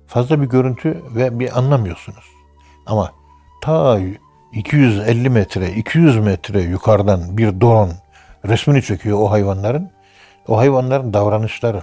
fazla 0.07 0.43
bir 0.43 0.47
görüntü 0.47 1.03
ve 1.15 1.39
bir 1.39 1.59
anlamıyorsunuz. 1.59 2.25
Ama 2.87 3.13
ta 3.63 4.01
250 4.53 5.31
metre, 5.31 5.73
200 5.73 6.19
metre 6.19 6.63
yukarıdan 6.63 7.39
bir 7.39 7.61
drone 7.61 7.93
resmini 8.45 8.83
çekiyor 8.83 9.19
o 9.21 9.31
hayvanların. 9.31 9.91
O 10.49 10.59
hayvanların 10.59 11.13
davranışları. 11.13 11.83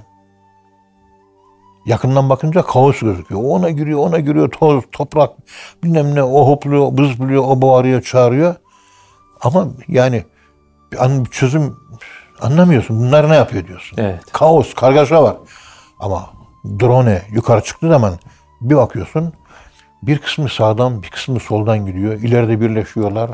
Yakından 1.85 2.29
bakınca 2.29 2.61
kaos 2.61 2.99
gözüküyor. 2.99 3.41
Ona 3.43 3.69
giriyor, 3.69 3.99
ona 3.99 4.19
giriyor, 4.19 4.51
toz, 4.51 4.83
toprak, 4.91 5.29
bilmem 5.83 6.15
ne, 6.15 6.23
o 6.23 6.47
hopluyor, 6.47 6.97
bızbılıyor, 6.97 7.43
o 7.47 7.61
bağırıyor, 7.61 8.01
çağırıyor. 8.01 8.55
Ama 9.41 9.67
yani 9.87 10.25
bir 10.91 11.03
an- 11.05 11.25
bir 11.25 11.29
çözüm 11.29 11.77
anlamıyorsun. 12.41 12.99
Bunlar 12.99 13.29
ne 13.29 13.35
yapıyor 13.35 13.67
diyorsun. 13.67 13.97
Evet. 14.01 14.19
Kaos, 14.31 14.73
kargaşa 14.73 15.23
var. 15.23 15.35
Ama 15.99 16.29
drone 16.79 17.21
yukarı 17.31 17.61
çıktığı 17.63 17.89
zaman 17.89 18.13
bir 18.61 18.75
bakıyorsun 18.75 19.33
bir 20.03 20.17
kısmı 20.19 20.49
sağdan 20.49 21.03
bir 21.03 21.09
kısmı 21.09 21.39
soldan 21.39 21.85
gidiyor. 21.85 22.13
İleride 22.13 22.61
birleşiyorlar. 22.61 23.31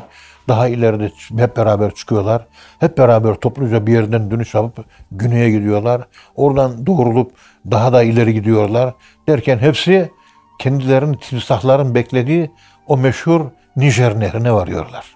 Daha 0.48 0.68
ileride 0.68 1.12
hep 1.38 1.58
beraber 1.58 1.92
çıkıyorlar. 1.92 2.48
Hep 2.80 2.98
beraber 2.98 3.34
topluca 3.34 3.88
bir 3.88 3.94
yerden 3.94 4.32
dönüş 4.32 4.54
yapıp 4.54 4.86
güneye 5.12 5.51
gidiyorlar. 5.51 6.01
Oradan 6.36 6.86
doğrulup 6.86 7.32
daha 7.72 7.94
da 7.94 8.04
ileri 8.04 8.34
gidiyorlar. 8.34 8.94
Derken 9.27 9.58
hepsi 9.58 10.12
kendilerinin 10.60 11.13
timsahların 11.13 11.96
beklediği 11.96 12.51
o 12.88 12.98
meşhur 12.98 13.42
Nijer 13.77 14.20
nehrine 14.20 14.54
varıyorlar. 14.54 15.16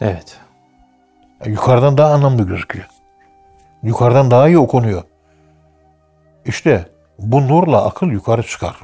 Evet. 0.00 0.38
Yukarıdan 1.46 1.98
daha 1.98 2.12
anlamlı 2.12 2.46
gözüküyor. 2.46 2.86
Yukarıdan 3.82 4.30
daha 4.30 4.48
iyi 4.48 4.58
okunuyor. 4.58 5.02
İşte 6.44 6.88
bu 7.18 7.48
nurla 7.48 7.84
akıl 7.84 8.06
yukarı 8.06 8.42
çıkar. 8.42 8.76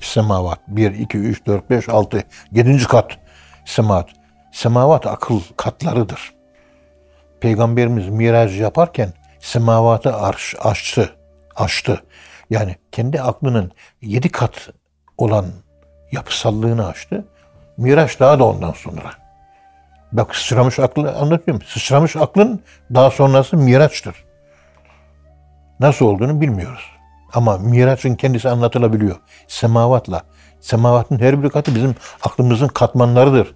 Semavat 0.00 0.58
1, 0.68 0.92
2, 0.92 1.18
3, 1.18 1.46
4, 1.46 1.70
5, 1.70 1.88
6, 1.88 2.22
7. 2.52 2.84
kat 2.84 3.18
semavat. 3.64 4.21
Semavat 4.52 5.06
akıl 5.06 5.40
katlarıdır. 5.56 6.34
Peygamberimiz 7.40 8.08
miracı 8.08 8.62
yaparken 8.62 9.12
semavatı 9.40 10.16
arş, 10.16 10.54
aştı. 10.60 11.16
Aştı. 11.56 12.02
Yani 12.50 12.76
kendi 12.92 13.22
aklının 13.22 13.72
yedi 14.02 14.28
kat 14.28 14.70
olan 15.18 15.46
yapısallığını 16.12 16.88
aştı. 16.88 17.24
Miraç 17.76 18.20
daha 18.20 18.38
da 18.38 18.44
ondan 18.44 18.72
sonra. 18.72 19.10
Bak 20.12 20.36
sıçramış 20.36 20.78
aklı 20.78 21.12
anlatıyorum. 21.12 21.62
Sıçramış 21.66 22.16
aklın 22.16 22.60
daha 22.94 23.10
sonrası 23.10 23.56
miraçtır. 23.56 24.24
Nasıl 25.80 26.06
olduğunu 26.06 26.40
bilmiyoruz. 26.40 26.84
Ama 27.32 27.58
miraçın 27.58 28.14
kendisi 28.14 28.48
anlatılabiliyor. 28.48 29.16
Semavatla. 29.48 30.22
Semavatın 30.60 31.18
her 31.18 31.42
bir 31.42 31.50
katı 31.50 31.74
bizim 31.74 31.94
aklımızın 32.22 32.68
katmanlarıdır. 32.68 33.54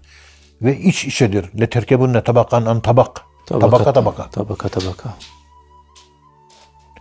Ve 0.63 0.79
iç 0.79 1.05
içedir. 1.05 1.61
Le 1.61 1.71
terkebunne 1.71 2.25
tabakan 2.25 2.67
an 2.67 2.81
tabak. 2.81 3.23
Tabaka 3.47 3.93
tabaka. 3.93 4.31
Tabaka 4.31 4.69
tabaka. 4.69 5.15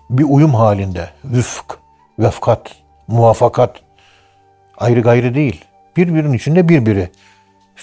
Bir 0.10 0.26
uyum 0.30 0.54
halinde. 0.54 1.10
Vüfk, 1.24 1.80
vefkat, 2.20 2.76
muvafakat. 3.08 3.82
Ayrı 4.78 5.02
gayrı 5.02 5.36
değil. 5.36 5.66
Birbirinin 5.98 6.34
içinde 6.34 6.70
birbiri. 6.70 7.12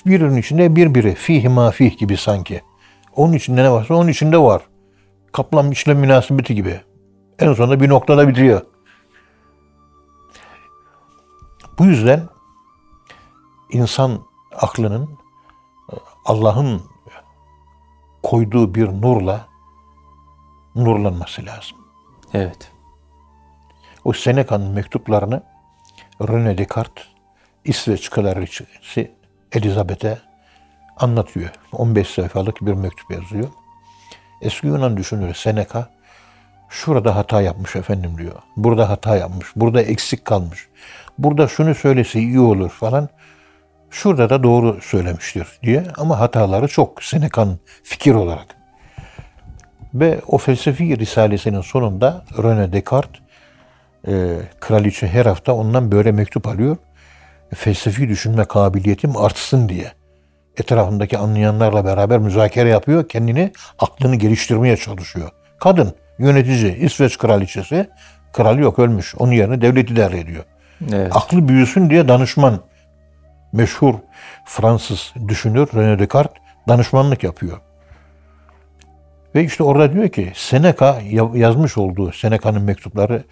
Birbirinin 0.07 0.37
içinde 0.37 0.77
birbiri. 0.77 1.15
Fihi 1.15 1.49
ma 1.49 1.71
fih 1.71 1.99
gibi 1.99 2.17
sanki. 2.17 2.63
Onun 3.17 3.33
içinde 3.33 3.65
ne 3.65 3.71
varsa 3.71 3.95
onun 3.95 4.09
içinde 4.09 4.39
var. 4.39 4.63
Kaplan 5.33 5.71
işlem 5.71 5.99
münasebeti 5.99 6.55
gibi. 6.55 6.81
En 7.39 7.53
sonunda 7.53 7.81
bir 7.81 7.89
noktada 7.89 8.29
bitiyor. 8.29 8.61
Bu 11.79 11.85
yüzden 11.85 12.29
insan 13.71 14.21
aklının 14.57 15.22
Allah'ın 16.25 16.83
koyduğu 18.23 18.75
bir 18.75 18.89
nurla 18.89 19.49
nurlanması 20.75 21.47
lazım. 21.47 21.79
Evet. 22.35 22.73
O 24.05 24.13
Seneca'nın 24.13 24.71
mektuplarını 24.71 25.43
René 26.21 26.59
Descartes 26.59 27.05
İsveç 27.65 28.11
kraliçesi 28.11 29.13
Elizabeth'e 29.53 30.19
anlatıyor. 30.97 31.51
15 31.73 32.09
sayfalık 32.09 32.67
bir 32.67 32.73
mektup 32.73 33.11
yazıyor. 33.11 33.49
Eski 34.41 34.67
Yunan 34.67 34.97
düşünürü 34.97 35.35
Seneca 35.35 35.89
şurada 36.69 37.17
hata 37.17 37.43
yapmış 37.43 37.77
efendim 37.77 38.19
diyor. 38.19 38.43
Burada 38.57 38.89
hata 38.89 39.17
yapmış. 39.17 39.49
Burada 39.57 39.83
eksik 39.83 40.25
kalmış. 40.25 40.69
Burada 41.19 41.49
şunu 41.49 41.75
söylese 41.75 42.19
iyi 42.21 42.41
olur 42.41 42.71
falan. 42.71 43.09
Şurada 43.93 44.31
da 44.31 44.43
doğru 44.43 44.79
söylemiştir 44.83 45.47
diye 45.63 45.85
ama 45.97 46.21
hataları 46.21 46.69
çok 46.69 47.03
Seneca'nın 47.03 47.61
fikir 47.85 48.15
olarak. 48.15 48.47
Ve 49.95 50.21
o 50.27 50.39
felsefi 50.39 50.99
risalesinin 50.99 51.61
sonunda 51.61 52.25
René 52.31 52.73
Descartes 52.73 53.23
e, 54.09 54.37
kraliçe 54.61 55.09
her 55.09 55.27
hafta 55.27 55.53
ondan 55.53 55.93
böyle 55.93 56.13
mektup 56.13 56.49
alıyor. 56.49 56.77
Felsefi 57.55 58.09
düşünme 58.09 58.45
kabiliyetim 58.45 59.17
artsın 59.17 59.69
diye. 59.69 59.93
Etrafındaki 60.57 61.19
anlayanlarla 61.19 61.85
beraber 61.85 62.19
müzakere 62.19 62.69
yapıyor. 62.69 63.09
Kendini, 63.09 63.53
aklını 63.79 64.17
geliştirmeye 64.17 64.77
çalışıyor. 64.77 65.31
Kadın, 65.59 65.95
yönetici, 66.19 66.77
İsveç 66.77 67.19
kraliçesi. 67.19 67.91
Kral 68.33 68.59
yok 68.59 68.79
ölmüş. 68.79 69.15
Onun 69.19 69.33
yerine 69.33 69.61
devlet 69.61 69.91
idare 69.91 70.19
ediyor. 70.21 70.45
Evet. 70.93 71.17
Aklı 71.17 71.49
büyüsün 71.49 71.91
diye 71.91 72.09
danışman. 72.09 72.61
Meşhur 73.53 73.95
Fransız 74.45 75.15
düşünür 75.29 75.67
René 75.67 75.99
Descartes 75.99 76.43
danışmanlık 76.69 77.25
yapıyor. 77.25 77.61
Ve 79.35 79.45
işte 79.45 79.63
orada 79.65 79.93
diyor 79.93 80.09
ki 80.09 80.33
Seneca 80.35 81.01
ya- 81.01 81.31
yazmış 81.35 81.79
olduğu 81.79 82.13
Seneca'nın 82.13 82.63
mektupları 82.63 83.25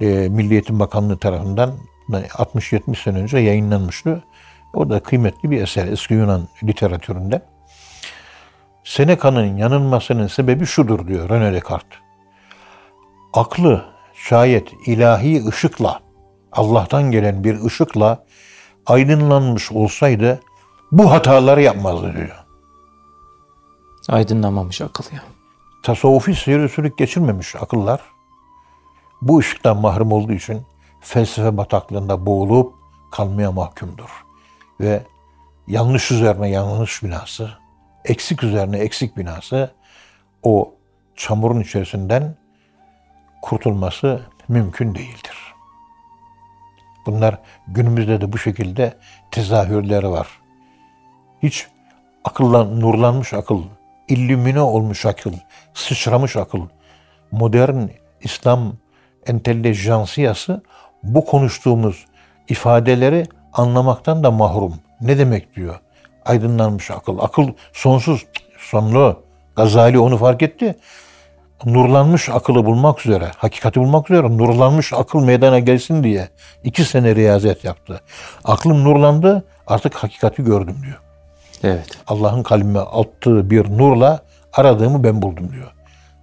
e, 0.00 0.06
Milli 0.06 0.52
Eğitim 0.52 0.80
Bakanlığı 0.80 1.18
tarafından 1.18 1.74
60-70 2.10 3.02
sene 3.02 3.18
önce 3.18 3.38
yayınlanmıştı. 3.38 4.24
O 4.74 4.90
da 4.90 5.00
kıymetli 5.00 5.50
bir 5.50 5.62
eser 5.62 5.86
eski 5.86 6.14
Yunan 6.14 6.48
literatüründe. 6.64 7.42
Seneca'nın 8.84 9.56
yanılmasının 9.56 10.26
sebebi 10.26 10.66
şudur 10.66 11.06
diyor 11.08 11.28
René 11.28 11.52
Descartes. 11.54 11.98
Aklı 13.34 13.84
şayet 14.14 14.68
ilahi 14.86 15.46
ışıkla, 15.48 16.00
Allah'tan 16.52 17.10
gelen 17.10 17.44
bir 17.44 17.64
ışıkla 17.64 18.24
aydınlanmış 18.88 19.72
olsaydı 19.72 20.40
bu 20.92 21.10
hataları 21.10 21.62
yapmazdı 21.62 22.16
diyor. 22.16 22.44
Aydınlanmamış 24.08 24.80
akıl 24.80 25.04
ya. 25.14 25.22
tasavvufi 25.82 26.34
seyir 26.34 26.68
sürük 26.68 26.98
geçirmemiş 26.98 27.56
akıllar 27.56 28.00
bu 29.22 29.38
ışıktan 29.38 29.76
mahrum 29.76 30.12
olduğu 30.12 30.32
için 30.32 30.62
felsefe 31.00 31.56
bataklığında 31.56 32.26
boğulup 32.26 32.74
kalmaya 33.10 33.52
mahkumdur. 33.52 34.24
Ve 34.80 35.02
yanlış 35.66 36.10
üzerine 36.10 36.50
yanlış 36.50 37.02
binası, 37.02 37.50
eksik 38.04 38.44
üzerine 38.44 38.78
eksik 38.78 39.16
binası 39.16 39.70
o 40.42 40.74
çamurun 41.16 41.60
içerisinden 41.60 42.36
kurtulması 43.42 44.22
mümkün 44.48 44.94
değildir. 44.94 45.47
Bunlar 47.08 47.38
günümüzde 47.68 48.20
de 48.20 48.32
bu 48.32 48.38
şekilde 48.38 48.94
tezahürleri 49.30 50.10
var. 50.10 50.26
Hiç 51.42 51.66
akılla 52.24 52.64
nurlanmış 52.64 53.32
akıl, 53.34 53.62
illümine 54.08 54.60
olmuş 54.60 55.06
akıl, 55.06 55.32
sıçramış 55.74 56.36
akıl, 56.36 56.60
modern 57.30 57.86
İslam 58.20 58.72
entelejansiyası 59.26 60.62
bu 61.02 61.24
konuştuğumuz 61.24 62.06
ifadeleri 62.48 63.26
anlamaktan 63.52 64.24
da 64.24 64.30
mahrum. 64.30 64.74
Ne 65.00 65.18
demek 65.18 65.56
diyor? 65.56 65.80
Aydınlanmış 66.24 66.90
akıl. 66.90 67.18
Akıl 67.18 67.48
sonsuz, 67.72 68.26
sonlu. 68.58 69.22
Gazali 69.56 69.98
onu 69.98 70.16
fark 70.16 70.42
etti. 70.42 70.76
Nurlanmış 71.64 72.28
akılı 72.28 72.64
bulmak 72.64 73.06
üzere, 73.06 73.30
hakikati 73.36 73.80
bulmak 73.80 74.10
üzere 74.10 74.38
nurlanmış 74.38 74.92
akıl 74.92 75.24
meydana 75.24 75.58
gelsin 75.58 76.04
diye 76.04 76.28
iki 76.64 76.84
sene 76.84 77.14
riyazet 77.14 77.64
yaptı. 77.64 78.00
Aklım 78.44 78.84
nurlandı, 78.84 79.44
artık 79.66 79.94
hakikati 79.94 80.44
gördüm 80.44 80.76
diyor. 80.84 81.00
Evet. 81.64 81.86
Allah'ın 82.06 82.42
kalbime 82.42 82.78
attığı 82.78 83.50
bir 83.50 83.78
nurla 83.78 84.20
aradığımı 84.52 85.04
ben 85.04 85.22
buldum 85.22 85.52
diyor. 85.52 85.72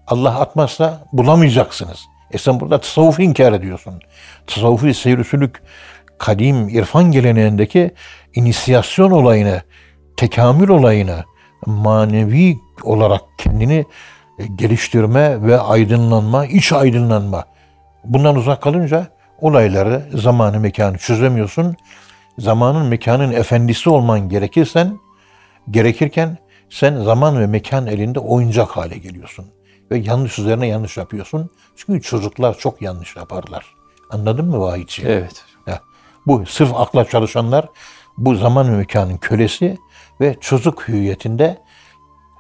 Allah 0.07 0.39
atmazsa 0.39 1.07
bulamayacaksınız. 1.13 1.99
E 2.31 2.37
sen 2.37 2.59
burada 2.59 2.81
tasavvufu 2.81 3.21
inkar 3.21 3.53
ediyorsun. 3.53 4.01
Tasavvufi 4.47 4.93
seyir 4.93 5.25
kadim 6.17 6.69
irfan 6.69 7.11
geleneğindeki 7.11 7.91
inisiyasyon 8.35 9.11
olayını, 9.11 9.61
tekamül 10.17 10.69
olayını, 10.69 11.23
manevi 11.65 12.57
olarak 12.83 13.21
kendini 13.37 13.85
geliştirme 14.55 15.41
ve 15.41 15.59
aydınlanma, 15.59 16.45
iç 16.45 16.73
aydınlanma. 16.73 17.45
Bundan 18.03 18.35
uzak 18.35 18.61
kalınca 18.61 19.07
olayları, 19.41 20.05
zamanı, 20.13 20.59
mekanı 20.59 20.97
çözemiyorsun. 20.97 21.75
Zamanın, 22.39 22.85
mekanın 22.85 23.31
efendisi 23.31 23.89
olman 23.89 24.29
gerekirsen, 24.29 24.99
gerekirken 25.71 26.37
Sen 26.69 27.01
zaman 27.01 27.39
ve 27.39 27.47
mekan 27.47 27.87
elinde 27.87 28.19
oyuncak 28.19 28.69
hale 28.69 28.97
geliyorsun. 28.97 29.45
Ve 29.91 29.97
yanlış 29.97 30.39
üzerine 30.39 30.67
yanlış 30.67 30.97
yapıyorsun. 30.97 31.49
Çünkü 31.75 32.01
çocuklar 32.01 32.57
çok 32.57 32.81
yanlış 32.81 33.15
yaparlar. 33.15 33.65
Anladın 34.09 34.45
mı 34.45 34.59
Vahitciğim? 34.59 35.11
Evet. 35.11 35.43
Ya, 35.67 35.79
bu 36.27 36.45
sırf 36.45 36.73
akla 36.75 37.05
çalışanlar 37.05 37.67
bu 38.17 38.35
zaman 38.35 38.73
ve 38.73 38.77
mekanın 38.77 39.17
kölesi 39.17 39.77
ve 40.21 40.35
çocuk 40.41 40.87
hüviyetinde 40.87 41.61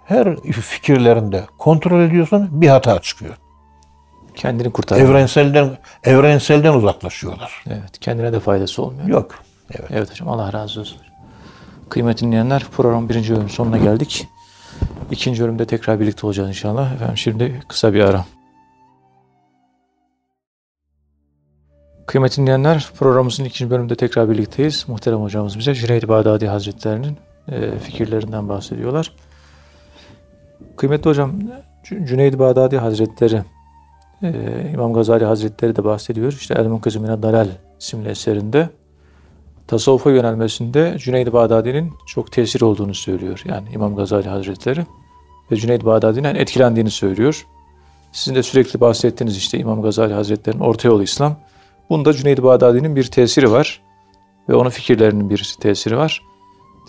her 0.05 0.41
fikirlerinde 0.51 1.45
kontrol 1.57 2.01
ediyorsun 2.01 2.49
bir 2.51 2.67
hata 2.67 3.01
çıkıyor. 3.01 3.35
Kendini 4.35 4.71
kurtarıyor. 4.71 5.09
Evrenselden 5.09 5.77
evrenselden 6.03 6.73
uzaklaşıyorlar. 6.73 7.63
Evet. 7.67 7.99
Kendine 7.99 8.33
de 8.33 8.39
faydası 8.39 8.81
olmuyor. 8.81 9.07
Yok. 9.07 9.35
Evet. 9.71 9.89
Evet 9.93 10.11
hocam 10.11 10.29
Allah 10.29 10.53
razı 10.53 10.79
olsun. 10.79 10.97
Kıymetli 11.89 12.27
dinleyenler 12.27 12.63
program 12.71 13.09
birinci 13.09 13.35
bölüm 13.35 13.49
sonuna 13.49 13.77
geldik. 13.77 14.27
İkinci 15.11 15.43
bölümde 15.43 15.65
tekrar 15.65 15.99
birlikte 15.99 16.27
olacağız 16.27 16.49
inşallah. 16.49 16.93
Efendim 16.93 17.17
şimdi 17.17 17.63
kısa 17.67 17.93
bir 17.93 18.01
ara. 18.01 18.25
Kıymetli 22.07 22.41
dinleyenler 22.41 22.89
programımızın 22.99 23.43
ikinci 23.43 23.71
bölümünde 23.71 23.95
tekrar 23.95 24.29
birlikteyiz. 24.29 24.85
Muhterem 24.87 25.21
hocamız 25.21 25.59
bize 25.59 25.75
Cüneyd 25.75 26.07
Bağdadi 26.07 26.47
Hazretleri'nin 26.47 27.17
e, 27.47 27.79
fikirlerinden 27.79 28.49
bahsediyorlar. 28.49 29.11
Kıymetli 30.77 31.09
hocam 31.09 31.31
Cü- 31.83 32.07
Cüneyd 32.07 32.39
Bağdadi 32.39 32.77
Hazretleri 32.77 33.41
e, 34.23 34.31
İmam 34.73 34.93
Gazali 34.93 35.25
Hazretleri 35.25 35.75
de 35.75 35.83
bahsediyor. 35.83 36.31
İşte 36.31 36.53
El 36.57 36.67
Munkızı 36.67 36.99
Mine 36.99 37.23
Dalal 37.23 37.47
isimli 37.79 38.09
eserinde 38.09 38.69
tasavvufa 39.67 40.11
yönelmesinde 40.11 40.95
Cüneyd 40.97 41.33
Bağdadi'nin 41.33 41.93
çok 42.07 42.31
tesir 42.31 42.61
olduğunu 42.61 42.93
söylüyor. 42.93 43.41
Yani 43.45 43.67
İmam 43.73 43.95
Gazali 43.95 44.29
Hazretleri 44.29 44.85
ve 45.51 45.55
Cüneyd 45.55 45.85
Bağdadi'nin 45.85 46.35
etkilendiğini 46.35 46.91
söylüyor. 46.91 47.47
Sizin 48.11 48.35
de 48.35 48.43
sürekli 48.43 48.81
bahsettiğiniz 48.81 49.37
işte 49.37 49.57
İmam 49.57 49.81
Gazali 49.81 50.13
Hazretleri'nin 50.13 50.61
orta 50.61 50.87
yolu 50.87 51.03
İslam. 51.03 51.35
Bunda 51.89 52.13
Cüneyd 52.13 52.43
Bağdadi'nin 52.43 52.95
bir 52.95 53.03
tesiri 53.03 53.51
var 53.51 53.81
ve 54.49 54.55
onun 54.55 54.69
fikirlerinin 54.69 55.29
bir 55.29 55.55
tesiri 55.59 55.97
var. 55.97 56.21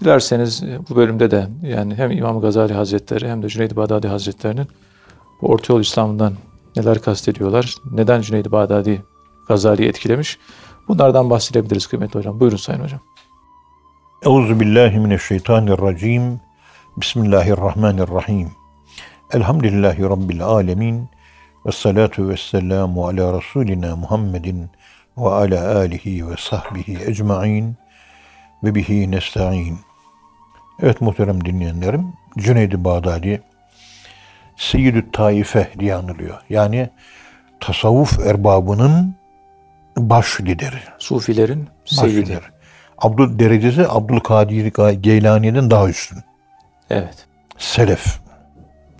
Dilerseniz 0.00 0.62
e, 0.62 0.78
bu 0.90 0.96
bölümde 0.96 1.30
de 1.30 1.48
yani 1.62 1.94
hem 1.94 2.11
İmam 2.11 2.40
Gazali 2.40 2.72
Hazretleri 2.72 3.28
hem 3.28 3.42
de 3.42 3.48
Cüneyd 3.48 3.76
Bağdadi 3.76 4.09
Hazretleri'nin 4.09 4.66
bu 5.42 5.46
orta 5.46 5.72
yol 5.72 5.80
İslam'dan 5.80 6.32
neler 6.76 6.98
kastediyorlar, 7.02 7.74
neden 7.92 8.20
Cüneyd 8.20 8.46
Bağdadi 8.52 9.02
Gazali'yi 9.48 9.88
etkilemiş 9.88 10.38
bunlardan 10.88 11.30
bahsedebiliriz 11.30 11.87
kıymetli 11.87 12.18
hocam. 12.18 12.40
Buyurun 12.40 12.56
Sayın 12.56 12.80
Hocam. 12.80 13.00
Euzu 14.22 14.61
billahi 14.61 14.98
mineşşeytanirracim. 14.98 16.40
Bismillahirrahmanirrahim. 16.96 18.50
Elhamdülillahi 19.32 20.02
rabbil 20.02 20.44
alamin. 20.44 21.09
Ve 21.66 21.72
salatu 21.72 22.28
ve 22.28 22.37
selamu 22.37 23.06
ala 23.06 23.38
Resulina 23.38 23.96
Muhammedin 23.96 24.70
ve 25.18 25.28
ala 25.28 25.76
alihi 25.76 26.30
ve 26.30 26.35
sahbihi 26.38 26.98
ecmain 27.06 27.76
ve 28.64 28.75
bihi 28.75 29.11
nesta'in. 29.11 29.79
Evet 30.83 31.01
muhterem 31.01 31.45
dinleyenlerim, 31.45 32.12
Cüneyd-i 32.38 32.85
Bağdadi 32.85 33.42
Seyyid-i 34.57 35.11
Taife 35.11 35.69
diye 35.79 35.95
anılıyor. 35.95 36.40
Yani 36.51 36.90
tasavvuf 37.61 38.27
erbabının 38.27 39.14
baş 39.97 40.40
lideri. 40.40 40.79
Sufilerin 40.99 41.69
seyyidi. 41.85 42.21
lideri. 42.21 42.45
Abdül 42.99 43.38
derecesi 43.38 43.88
Abdülkadir 43.88 44.73
Geylani'den 45.03 45.71
daha 45.71 45.88
üstün. 45.88 46.19
Evet. 46.90 47.27
Selef. 47.59 48.21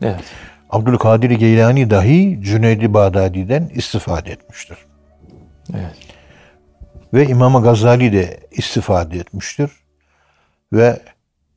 Evet. 0.03 0.25
Abdülkadir 0.71 1.31
Geylani 1.31 1.90
dahi 1.90 2.40
Cüneyd-i 2.42 2.95
Bağdadi'den 2.95 3.71
istifade 3.75 4.31
etmiştir. 4.31 4.79
Evet. 5.75 5.97
Ve 7.14 7.27
İmam 7.27 7.62
Gazali 7.62 8.12
de 8.12 8.40
istifade 8.51 9.19
etmiştir. 9.19 9.71
Ve 10.73 11.01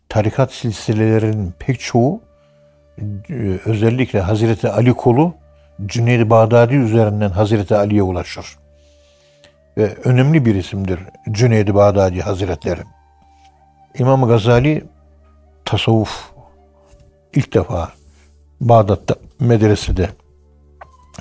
tarikat 0.09 0.53
silsilelerinin 0.53 1.53
pek 1.59 1.79
çoğu 1.79 2.21
e, 3.29 3.59
özellikle 3.65 4.21
Hazreti 4.21 4.69
Ali 4.69 4.93
kolu 4.93 5.33
Cüneyd-i 5.85 6.29
Bağdadi 6.29 6.75
üzerinden 6.75 7.29
Hazreti 7.29 7.75
Ali'ye 7.75 8.03
ulaşır. 8.03 8.57
Ve 9.77 9.95
önemli 10.03 10.45
bir 10.45 10.55
isimdir 10.55 10.99
Cüneyd-i 11.31 11.75
Bağdadi 11.75 12.21
Hazretleri. 12.21 12.81
İmam 13.99 14.27
Gazali 14.27 14.83
tasavvuf 15.65 16.31
ilk 17.33 17.53
defa 17.53 17.91
Bağdat'ta 18.61 19.15
medresede 19.39 20.09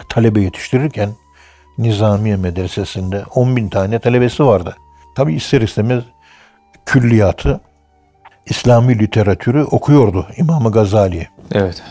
talebe 0.08 0.40
yetiştirirken 0.40 1.10
Nizamiye 1.78 2.36
Medresesi'nde 2.36 3.24
10 3.34 3.56
bin 3.56 3.68
tane 3.68 3.98
talebesi 3.98 4.44
vardı. 4.44 4.76
Tabi 5.16 5.34
ister 5.34 5.60
istemez 5.60 6.04
külliyatı, 6.86 7.60
İslami 8.46 8.98
literatürü 8.98 9.62
okuyordu 9.62 10.26
İmam 10.36 10.72
Gazali. 10.72 11.28
Evet. 11.52 11.82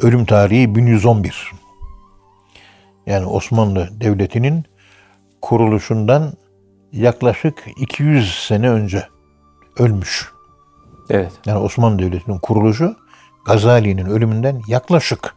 Ölüm 0.00 0.24
tarihi 0.24 0.74
1111. 0.74 1.52
Yani 3.06 3.26
Osmanlı 3.26 3.88
Devleti'nin 4.00 4.64
kuruluşundan 5.42 6.32
yaklaşık 6.92 7.64
200 7.76 8.44
sene 8.46 8.70
önce 8.70 9.06
ölmüş. 9.78 10.28
Evet. 11.10 11.32
Yani 11.46 11.58
Osmanlı 11.58 11.98
Devleti'nin 11.98 12.38
kuruluşu 12.38 12.96
Gazali'nin 13.44 14.06
ölümünden 14.06 14.60
yaklaşık 14.68 15.34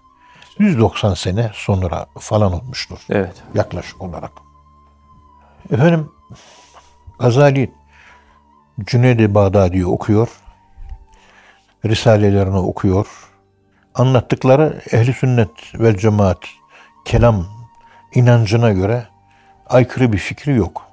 190 0.59 1.13
sene 1.13 1.51
sonra 1.53 2.05
falan 2.19 2.53
olmuştur. 2.53 2.99
Evet. 3.09 3.35
Yaklaşık 3.55 4.01
olarak. 4.01 4.31
Efendim 5.71 6.11
Gazali 7.19 7.71
Cüneyd-i 8.85 9.35
Bağdadi'yi 9.35 9.85
okuyor. 9.85 10.29
Risalelerini 11.85 12.57
okuyor. 12.57 13.07
Anlattıkları 13.95 14.81
ehli 14.91 15.13
sünnet 15.13 15.49
ve 15.73 15.97
cemaat 15.97 16.37
kelam 17.05 17.45
inancına 18.13 18.71
göre 18.71 19.07
aykırı 19.69 20.13
bir 20.13 20.17
fikri 20.17 20.55
yok. 20.55 20.87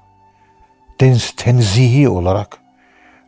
Tenz, 0.99 1.37
tenzihi 1.37 2.09
olarak 2.09 2.59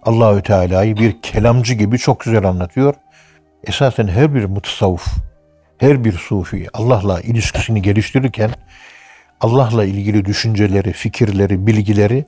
Allahü 0.02 0.42
Teala'yı 0.42 0.96
bir 0.96 1.22
kelamcı 1.22 1.74
gibi 1.74 1.98
çok 1.98 2.20
güzel 2.20 2.44
anlatıyor. 2.44 2.94
Esasen 3.64 4.08
her 4.08 4.34
bir 4.34 4.44
mutasavvuf, 4.44 5.06
her 5.80 6.04
bir 6.04 6.12
sufi 6.12 6.66
Allah'la 6.74 7.20
ilişkisini 7.20 7.82
geliştirirken 7.82 8.50
Allah'la 9.40 9.84
ilgili 9.84 10.24
düşünceleri, 10.24 10.92
fikirleri, 10.92 11.66
bilgileri 11.66 12.24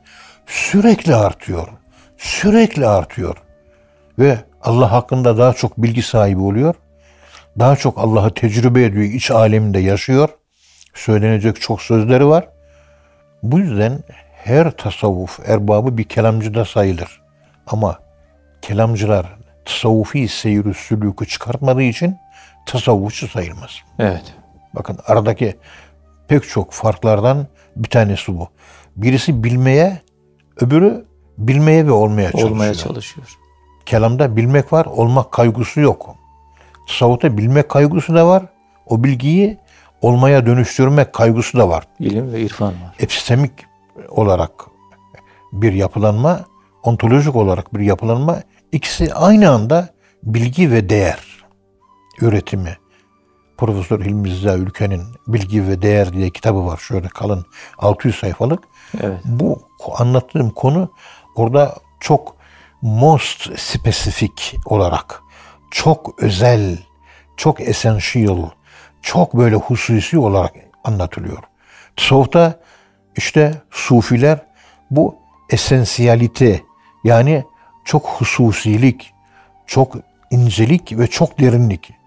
sürekli 0.46 1.14
artıyor. 1.14 1.68
Sürekli 2.18 2.86
artıyor. 2.86 3.36
Ve 4.18 4.38
Allah 4.62 4.92
hakkında 4.92 5.38
daha 5.38 5.52
çok 5.52 5.78
bilgi 5.78 6.02
sahibi 6.02 6.40
oluyor. 6.40 6.74
Daha 7.58 7.76
çok 7.76 7.98
Allah'ı 7.98 8.34
tecrübe 8.34 8.84
ediyor, 8.84 9.04
iç 9.04 9.30
aleminde 9.30 9.78
yaşıyor. 9.78 10.28
Söylenecek 10.94 11.60
çok 11.60 11.82
sözleri 11.82 12.26
var. 12.26 12.48
Bu 13.42 13.58
yüzden 13.58 13.98
her 14.44 14.70
tasavvuf 14.70 15.40
erbabı 15.46 15.98
bir 15.98 16.04
kelamcıda 16.04 16.64
sayılır. 16.64 17.22
Ama 17.66 17.98
kelamcılar 18.62 19.26
tasavvufi 19.64 20.28
seyir 20.28 20.74
sülükü 20.74 21.26
çıkartmadığı 21.26 21.82
için 21.82 22.21
tasavvufçu 22.66 23.28
sayılmaz. 23.28 23.70
Evet. 23.98 24.34
Bakın 24.74 24.98
aradaki 25.06 25.56
pek 26.28 26.48
çok 26.48 26.72
farklardan 26.72 27.46
bir 27.76 27.88
tanesi 27.88 28.38
bu. 28.38 28.48
Birisi 28.96 29.44
bilmeye, 29.44 30.00
öbürü 30.60 31.04
bilmeye 31.38 31.86
ve 31.86 31.92
olmaya 31.92 32.30
çalışıyor. 32.30 32.50
Olmaya 32.50 32.74
çalışıyor. 32.74 33.26
Kelamda 33.86 34.36
bilmek 34.36 34.72
var, 34.72 34.86
olmak 34.86 35.32
kaygısı 35.32 35.80
yok. 35.80 36.14
Tasavvufta 36.88 37.38
bilmek 37.38 37.68
kaygısı 37.68 38.14
da 38.14 38.26
var. 38.26 38.42
O 38.86 39.04
bilgiyi 39.04 39.58
olmaya 40.02 40.46
dönüştürmek 40.46 41.12
kaygısı 41.12 41.58
da 41.58 41.68
var. 41.68 41.84
İlim 41.98 42.32
ve 42.32 42.40
irfan 42.40 42.68
var. 42.68 42.94
Epistemik 42.98 43.52
olarak 44.08 44.50
bir 45.52 45.72
yapılanma, 45.72 46.40
ontolojik 46.82 47.36
olarak 47.36 47.74
bir 47.74 47.80
yapılanma 47.80 48.42
ikisi 48.72 49.14
aynı 49.14 49.50
anda 49.50 49.88
bilgi 50.22 50.70
ve 50.70 50.88
değer 50.88 51.31
üretimi. 52.20 52.76
Profesör 53.58 54.04
Hilmi 54.04 54.30
Ziya 54.30 54.56
Ülken'in 54.56 55.02
Bilgi 55.26 55.68
ve 55.68 55.82
Değer 55.82 56.12
diye 56.12 56.30
kitabı 56.30 56.66
var. 56.66 56.76
Şöyle 56.76 57.08
kalın 57.08 57.46
600 57.78 58.16
sayfalık. 58.16 58.64
Evet. 59.00 59.20
Bu 59.24 59.62
anlattığım 59.94 60.50
konu 60.50 60.90
orada 61.36 61.74
çok 62.00 62.36
most 62.82 63.58
spesifik 63.58 64.56
olarak 64.64 65.22
çok 65.70 66.22
özel, 66.22 66.78
çok 67.36 67.60
essential, 67.60 68.50
çok 69.02 69.34
böyle 69.34 69.56
hususi 69.56 70.18
olarak 70.18 70.54
anlatılıyor. 70.84 71.42
Tasavvufta 71.96 72.60
işte 73.16 73.54
sufiler 73.70 74.38
bu 74.90 75.16
esensiyalite 75.50 76.62
yani 77.04 77.44
çok 77.84 78.06
hususilik, 78.06 79.14
çok 79.66 79.96
incelik 80.30 80.98
ve 80.98 81.06
çok 81.06 81.40
derinlik. 81.40 82.01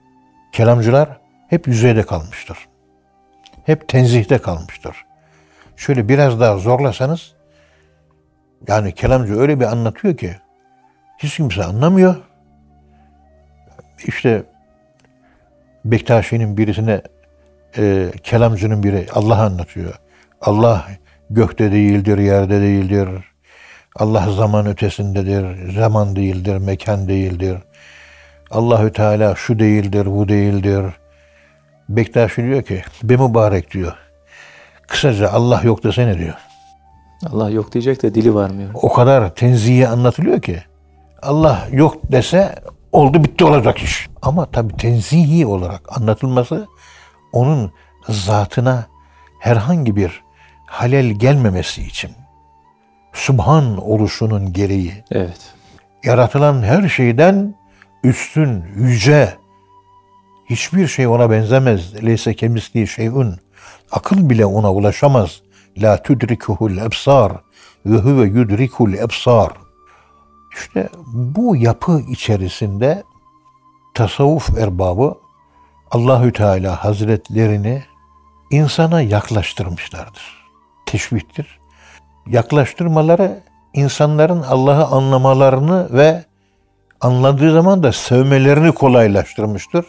Kelamcılar 0.55 1.09
hep 1.47 1.67
yüzeyde 1.67 2.03
kalmıştır. 2.03 2.57
Hep 3.65 3.87
tenzihte 3.87 4.37
kalmıştır. 4.37 5.05
Şöyle 5.75 6.09
biraz 6.09 6.39
daha 6.39 6.57
zorlasanız 6.57 7.33
yani 8.67 8.91
kelamcı 8.91 9.39
öyle 9.39 9.59
bir 9.59 9.65
anlatıyor 9.65 10.17
ki 10.17 10.35
hiç 11.17 11.35
kimse 11.35 11.63
anlamıyor. 11.63 12.15
İşte 14.07 14.43
Bektaşi'nin 15.85 16.57
birisine 16.57 17.01
e, 17.77 18.11
kelamcının 18.23 18.83
biri 18.83 19.07
Allah 19.13 19.41
anlatıyor. 19.41 19.93
Allah 20.41 20.87
gökte 21.29 21.71
değildir, 21.71 22.17
yerde 22.17 22.61
değildir. 22.61 23.09
Allah 23.95 24.31
zaman 24.31 24.65
ötesindedir, 24.65 25.71
zaman 25.71 26.15
değildir, 26.15 26.57
mekan 26.57 27.07
değildir. 27.07 27.57
Allahü 28.51 28.91
Teala 28.91 29.35
şu 29.35 29.59
değildir, 29.59 30.05
bu 30.05 30.29
değildir. 30.29 30.85
Bektaşi 31.89 32.43
diyor 32.43 32.61
ki, 32.61 32.81
be 33.03 33.17
mübarek 33.17 33.71
diyor. 33.71 33.93
Kısaca 34.87 35.31
Allah 35.31 35.61
yok 35.63 35.83
desene 35.83 36.17
diyor. 36.17 36.35
Allah 37.29 37.49
yok 37.49 37.73
diyecek 37.73 38.03
de 38.03 38.15
dili 38.15 38.35
varmıyor. 38.35 38.69
O 38.73 38.93
kadar 38.93 39.35
tenzihi 39.35 39.87
anlatılıyor 39.87 40.41
ki. 40.41 40.63
Allah 41.21 41.67
yok 41.71 42.11
dese 42.11 42.55
oldu 42.91 43.23
bitti 43.23 43.45
olacak 43.45 43.77
iş. 43.77 44.09
Ama 44.21 44.45
tabi 44.45 44.77
tenzihi 44.77 45.45
olarak 45.45 45.99
anlatılması 45.99 46.67
onun 47.33 47.71
zatına 48.09 48.85
herhangi 49.39 49.95
bir 49.95 50.23
halel 50.65 51.05
gelmemesi 51.05 51.81
için. 51.81 52.11
Subhan 53.13 53.77
oluşunun 53.77 54.53
gereği. 54.53 55.03
Evet. 55.11 55.53
Yaratılan 56.03 56.63
her 56.63 56.89
şeyden 56.89 57.55
üstün, 58.05 58.63
yüce, 58.75 59.33
hiçbir 60.49 60.87
şey 60.87 61.07
ona 61.07 61.31
benzemez. 61.31 62.03
Leyse 62.05 62.33
kemisli 62.33 62.87
şeyun. 62.87 63.39
Akıl 63.91 64.29
bile 64.29 64.45
ona 64.45 64.73
ulaşamaz. 64.73 65.41
La 65.77 66.03
tudrikuhul 66.03 66.77
ebsar 66.77 67.31
ve 67.85 67.97
huve 67.97 68.25
yudrikul 68.27 68.93
ebsar. 68.93 69.51
İşte 70.57 70.89
bu 71.13 71.55
yapı 71.55 72.01
içerisinde 72.09 73.03
tasavvuf 73.93 74.57
erbabı 74.57 75.15
Allahü 75.91 76.33
Teala 76.33 76.83
Hazretlerini 76.83 77.83
insana 78.51 79.01
yaklaştırmışlardır. 79.01 80.45
Teşbihtir. 80.85 81.59
Yaklaştırmaları 82.27 83.43
insanların 83.73 84.41
Allah'ı 84.41 84.85
anlamalarını 84.85 85.89
ve 85.93 86.25
anladığı 87.01 87.53
zaman 87.53 87.83
da 87.83 87.91
sevmelerini 87.91 88.71
kolaylaştırmıştır. 88.71 89.85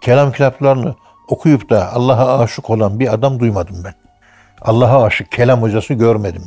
Kelam 0.00 0.32
kitaplarını 0.32 0.94
okuyup 1.28 1.70
da 1.70 1.92
Allah'a 1.92 2.38
aşık 2.38 2.70
olan 2.70 3.00
bir 3.00 3.14
adam 3.14 3.40
duymadım 3.40 3.84
ben. 3.84 3.94
Allah'a 4.62 5.02
aşık 5.02 5.32
kelam 5.32 5.62
hocası 5.62 5.94
görmedim. 5.94 6.44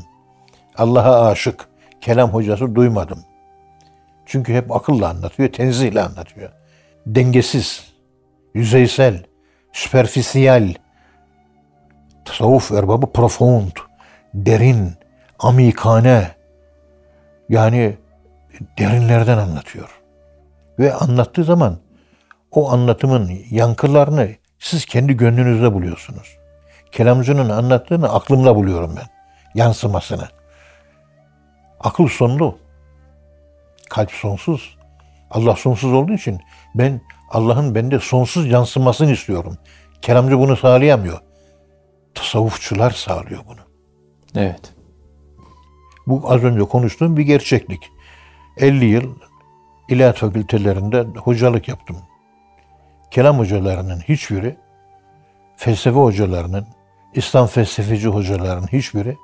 Allah'a 0.77 1.27
aşık 1.27 1.67
kelam 2.01 2.29
hocası 2.29 2.75
duymadım. 2.75 3.19
Çünkü 4.25 4.53
hep 4.53 4.71
akılla 4.71 5.09
anlatıyor, 5.09 5.51
tenzihle 5.51 6.01
anlatıyor. 6.01 6.49
Dengesiz, 7.05 7.93
yüzeysel, 8.53 9.23
süperfisiyel, 9.73 10.75
tasavvuf 12.25 12.71
erbabı 12.71 13.11
profound, 13.11 13.71
derin, 14.33 14.91
amikane, 15.39 16.31
yani 17.49 17.97
derinlerden 18.79 19.37
anlatıyor. 19.37 19.89
Ve 20.79 20.93
anlattığı 20.93 21.43
zaman 21.43 21.77
o 22.51 22.71
anlatımın 22.71 23.31
yankılarını 23.49 24.29
siz 24.59 24.85
kendi 24.85 25.17
gönlünüzde 25.17 25.73
buluyorsunuz. 25.73 26.37
Kelamcının 26.91 27.49
anlattığını 27.49 28.13
aklımla 28.13 28.55
buluyorum 28.55 28.95
ben. 28.97 29.07
Yansımasını. 29.55 30.27
Akıl 31.79 32.07
sonlu. 32.07 32.57
Kalp 33.89 34.11
sonsuz. 34.11 34.77
Allah 35.31 35.55
sonsuz 35.55 35.93
olduğu 35.93 36.13
için 36.13 36.39
ben 36.75 37.01
Allah'ın 37.29 37.75
bende 37.75 37.99
sonsuz 37.99 38.47
yansımasını 38.47 39.11
istiyorum. 39.11 39.57
Kelamcı 40.01 40.39
bunu 40.39 40.57
sağlayamıyor. 40.57 41.19
Tasavvufçular 42.15 42.91
sağlıyor 42.91 43.41
bunu. 43.47 43.59
Evet. 44.35 44.73
Bu 46.07 46.31
az 46.31 46.43
önce 46.43 46.61
konuştuğum 46.61 47.17
bir 47.17 47.23
gerçeklik. 47.23 47.91
50 48.57 48.85
yıl 48.85 49.15
ilahiyat 49.89 50.17
fakültelerinde 50.17 51.07
hocalık 51.19 51.67
yaptım. 51.67 51.97
Kelam 53.11 53.39
hocalarının 53.39 53.99
hiçbiri, 53.99 54.57
felsefe 55.57 55.99
hocalarının, 55.99 56.67
İslam 57.13 57.47
felsefeci 57.47 58.07
hocalarının 58.07 58.67
hiçbiri 58.67 59.17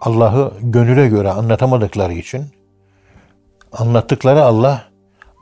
Allah'ı 0.00 0.52
gönüle 0.60 1.08
göre 1.08 1.30
anlatamadıkları 1.30 2.12
için 2.12 2.46
anlattıkları 3.72 4.44
Allah 4.44 4.84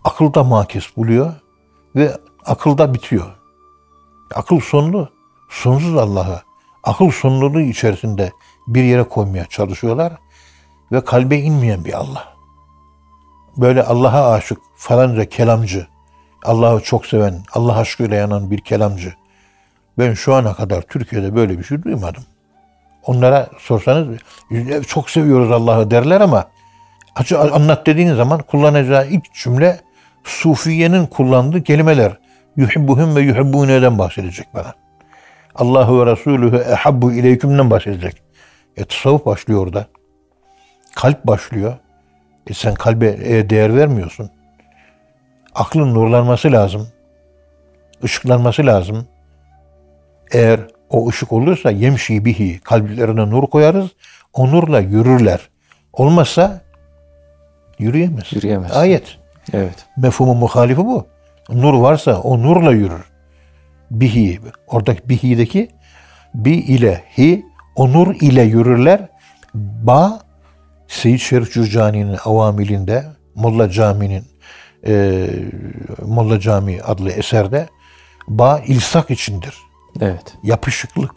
akılda 0.04 0.44
makis 0.44 0.96
buluyor 0.96 1.34
ve 1.96 2.16
akılda 2.46 2.94
bitiyor. 2.94 3.34
Akıl 4.34 4.60
sonlu, 4.60 5.08
sonsuz 5.50 5.96
Allah'ı 5.96 6.42
akıl 6.84 7.10
sonluluğu 7.10 7.60
içerisinde 7.60 8.32
bir 8.66 8.82
yere 8.82 9.02
koymaya 9.02 9.46
çalışıyorlar 9.46 10.12
ve 10.92 11.04
kalbe 11.04 11.38
inmeyen 11.38 11.84
bir 11.84 11.92
Allah. 11.92 12.37
Böyle 13.58 13.82
Allah'a 13.82 14.32
aşık 14.32 14.58
falanca 14.76 15.24
kelamcı, 15.24 15.86
Allah'ı 16.44 16.80
çok 16.80 17.06
seven, 17.06 17.34
Allah 17.52 17.76
aşkıyla 17.76 18.16
yanan 18.16 18.50
bir 18.50 18.58
kelamcı. 18.58 19.14
Ben 19.98 20.14
şu 20.14 20.34
ana 20.34 20.54
kadar 20.54 20.82
Türkiye'de 20.82 21.34
böyle 21.34 21.58
bir 21.58 21.64
şey 21.64 21.82
duymadım. 21.82 22.22
Onlara 23.02 23.48
sorsanız 23.58 24.18
çok 24.86 25.10
seviyoruz 25.10 25.50
Allah'ı 25.50 25.90
derler 25.90 26.20
ama 26.20 26.44
anlat 27.52 27.86
dediğin 27.86 28.14
zaman 28.14 28.40
kullanacağı 28.40 29.06
ilk 29.06 29.34
cümle 29.34 29.80
Sufiye'nin 30.24 31.06
kullandığı 31.06 31.62
kelimeler. 31.62 32.18
Yuhibbuhum 32.56 33.16
ve 33.16 33.20
yuhibbune'den 33.20 33.98
bahsedecek 33.98 34.46
bana. 34.54 34.74
Allahu 35.54 36.00
ve 36.00 36.12
Resulühü 36.12 36.56
ehabbu 36.56 37.12
ileykümden 37.12 37.70
bahsedecek. 37.70 38.22
E 38.76 38.84
tasavvuf 38.84 39.26
başlıyor 39.26 39.66
orada. 39.66 39.86
Kalp 40.94 41.26
başlıyor. 41.26 41.74
E 42.48 42.54
sen 42.54 42.74
kalbe 42.74 43.06
e, 43.22 43.50
değer 43.50 43.76
vermiyorsun. 43.76 44.30
Aklın 45.54 45.94
nurlanması 45.94 46.52
lazım. 46.52 46.88
Işıklanması 48.02 48.66
lazım. 48.66 49.06
Eğer 50.32 50.60
o 50.90 51.08
ışık 51.08 51.32
olursa 51.32 51.70
yemşi 51.70 52.24
bihi 52.24 52.60
kalplerine 52.60 53.30
nur 53.30 53.46
koyarız. 53.46 53.88
O 54.32 54.46
nurla 54.46 54.80
yürürler. 54.80 55.48
Olmazsa 55.92 56.60
yürüyemez. 57.78 58.32
Yürüyemez. 58.32 58.72
Ayet. 58.76 59.18
Evet. 59.52 59.86
Mefhumu 59.96 60.34
muhalifi 60.34 60.84
bu. 60.84 61.06
Nur 61.48 61.74
varsa 61.74 62.20
o 62.20 62.42
nurla 62.42 62.72
yürür. 62.72 63.04
Bihi. 63.90 64.40
Oradaki 64.66 65.08
bihi'deki 65.08 65.68
bi 66.34 66.50
ile 66.50 67.04
hi 67.18 67.46
o 67.76 67.92
nur 67.92 68.14
ile 68.14 68.42
yürürler. 68.42 69.08
Ba 69.54 70.20
Seyyid 70.88 71.18
Şerif 71.18 71.52
Cürcani'nin 71.52 72.18
avamilinde 72.24 73.04
Molla 73.34 73.70
Cami'nin 73.70 74.24
e, 74.86 75.26
Molla 76.06 76.40
Cami 76.40 76.82
adlı 76.82 77.10
eserde 77.10 77.68
ba 78.28 78.60
ilsak 78.66 79.10
içindir. 79.10 79.54
Evet. 80.00 80.34
Yapışıklık. 80.42 81.14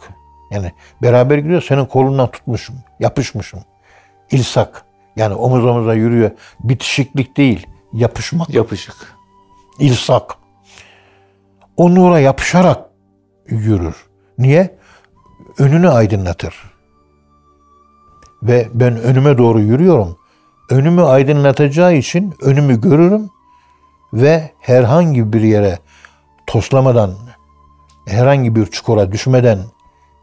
Yani 0.51 0.71
beraber 1.01 1.37
gidiyor 1.37 1.61
senin 1.61 1.85
kolundan 1.85 2.31
tutmuşum. 2.31 2.75
Yapışmışım. 2.99 3.59
İlsak. 4.31 4.85
Yani 5.15 5.35
omuz 5.35 5.65
omuza 5.65 5.93
yürüyor. 5.93 6.31
Bitişiklik 6.59 7.37
değil. 7.37 7.67
Yapışmak. 7.93 8.49
Yapışık. 8.49 8.95
İlsak. 9.79 10.35
O 11.77 11.95
nura 11.95 12.19
yapışarak 12.19 12.85
yürür. 13.47 13.95
Niye? 14.37 14.77
Önünü 15.57 15.89
aydınlatır. 15.89 16.70
Ve 18.43 18.69
ben 18.73 18.97
önüme 18.97 19.37
doğru 19.37 19.59
yürüyorum. 19.59 20.17
Önümü 20.69 21.03
aydınlatacağı 21.03 21.95
için 21.95 22.33
önümü 22.41 22.81
görürüm 22.81 23.29
ve 24.13 24.51
herhangi 24.59 25.33
bir 25.33 25.41
yere 25.41 25.79
toslamadan, 26.47 27.13
herhangi 28.07 28.55
bir 28.55 28.65
çukura 28.65 29.11
düşmeden, 29.11 29.59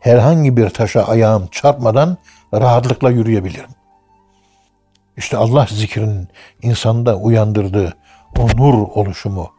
herhangi 0.01 0.57
bir 0.57 0.71
taşa 0.71 1.03
ayağım 1.03 1.47
çarpmadan 1.47 2.17
rahatlıkla 2.55 3.11
yürüyebilirim. 3.11 3.71
İşte 5.17 5.37
Allah 5.37 5.67
zikrinin 5.71 6.29
insanda 6.63 7.17
uyandırdığı 7.17 7.97
o 8.39 8.47
nur 8.57 8.75
oluşumu, 8.75 9.51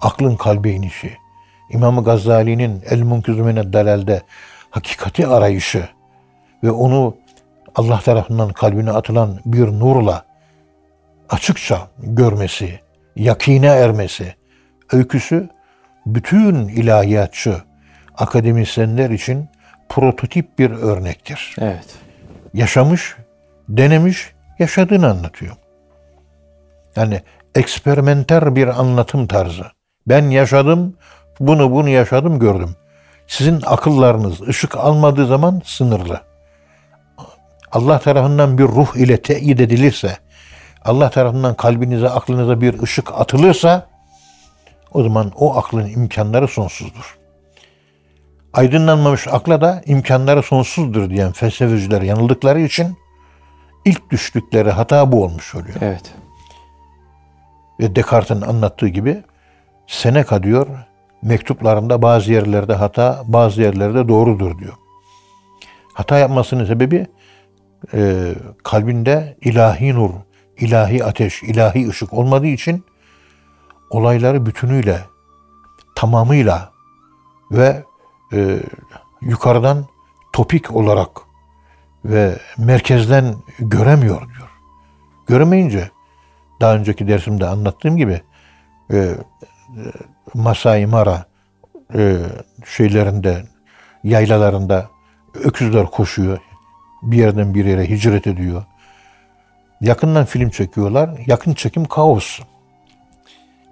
aklın 0.00 0.36
kalbe 0.36 0.70
inişi, 0.70 1.16
İmam 1.70 2.04
Gazali'nin 2.04 2.82
El 2.90 3.02
Munkizümüne 3.02 3.72
Delal'de 3.72 4.22
hakikati 4.70 5.26
arayışı 5.26 5.88
ve 6.64 6.70
onu 6.70 7.14
Allah 7.74 8.00
tarafından 8.00 8.48
kalbine 8.48 8.90
atılan 8.90 9.40
bir 9.44 9.66
nurla 9.66 10.24
açıkça 11.28 11.88
görmesi, 11.98 12.80
yakine 13.16 13.66
ermesi 13.66 14.34
öyküsü 14.92 15.48
bütün 16.06 16.68
ilahiyatçı 16.68 17.62
akademisyenler 18.14 19.10
için 19.10 19.48
prototip 19.88 20.58
bir 20.58 20.70
örnektir. 20.70 21.56
Evet. 21.60 21.86
Yaşamış, 22.54 23.16
denemiş, 23.68 24.32
yaşadığını 24.58 25.10
anlatıyor. 25.10 25.56
Yani 26.96 27.22
eksperimenter 27.54 28.56
bir 28.56 28.80
anlatım 28.80 29.26
tarzı. 29.26 29.64
Ben 30.06 30.30
yaşadım, 30.30 30.96
bunu 31.40 31.70
bunu 31.70 31.88
yaşadım, 31.88 32.38
gördüm. 32.38 32.76
Sizin 33.26 33.60
akıllarınız 33.66 34.42
ışık 34.42 34.76
almadığı 34.76 35.26
zaman 35.26 35.62
sınırlı. 35.64 36.27
Allah 37.72 37.98
tarafından 37.98 38.58
bir 38.58 38.64
ruh 38.64 38.96
ile 38.96 39.22
teyit 39.22 39.60
edilirse, 39.60 40.16
Allah 40.84 41.10
tarafından 41.10 41.54
kalbinize, 41.54 42.08
aklınıza 42.08 42.60
bir 42.60 42.82
ışık 42.82 43.12
atılırsa, 43.12 43.86
o 44.92 45.02
zaman 45.02 45.32
o 45.36 45.56
aklın 45.56 45.88
imkanları 45.88 46.48
sonsuzdur. 46.48 47.18
Aydınlanmamış 48.52 49.28
akla 49.28 49.60
da 49.60 49.82
imkanları 49.86 50.42
sonsuzdur 50.42 51.10
diyen 51.10 51.32
felsefeciler 51.32 52.02
yanıldıkları 52.02 52.60
için 52.60 52.96
ilk 53.84 54.10
düştükleri 54.10 54.70
hata 54.70 55.12
bu 55.12 55.24
olmuş 55.24 55.54
oluyor. 55.54 55.76
Evet. 55.80 56.14
Ve 57.80 57.96
Descartes'in 57.96 58.42
anlattığı 58.42 58.88
gibi 58.88 59.22
Seneca 59.86 60.42
diyor 60.42 60.66
mektuplarında 61.22 62.02
bazı 62.02 62.32
yerlerde 62.32 62.74
hata, 62.74 63.22
bazı 63.26 63.62
yerlerde 63.62 64.08
doğrudur 64.08 64.58
diyor. 64.58 64.74
Hata 65.94 66.18
yapmasının 66.18 66.64
sebebi 66.64 67.06
e, 67.94 68.34
kalbinde 68.64 69.36
ilahi 69.40 69.94
nur, 69.94 70.10
ilahi 70.56 71.04
ateş, 71.04 71.42
ilahi 71.42 71.88
ışık 71.88 72.12
olmadığı 72.12 72.46
için 72.46 72.84
olayları 73.90 74.46
bütünüyle, 74.46 75.00
tamamıyla 75.94 76.72
ve 77.50 77.84
e, 78.32 78.58
yukarıdan 79.20 79.86
topik 80.32 80.74
olarak 80.76 81.10
ve 82.04 82.38
merkezden 82.58 83.34
göremiyor 83.58 84.20
diyor. 84.20 84.48
Göremeyince 85.26 85.90
daha 86.60 86.74
önceki 86.74 87.08
dersimde 87.08 87.46
anlattığım 87.46 87.96
gibi 87.96 88.22
e, 88.92 88.96
e, 88.96 89.16
Masai 90.34 90.86
Mara 90.86 91.26
e, 91.94 92.16
şeylerinde 92.66 93.44
yaylalarında 94.04 94.88
öküzler 95.34 95.86
koşuyor. 95.86 96.38
Bir 97.02 97.16
yerden 97.16 97.54
bir 97.54 97.64
yere 97.64 97.88
hicret 97.88 98.26
ediyor. 98.26 98.64
Yakından 99.80 100.24
film 100.24 100.50
çekiyorlar. 100.50 101.10
Yakın 101.26 101.54
çekim 101.54 101.84
kaos. 101.84 102.40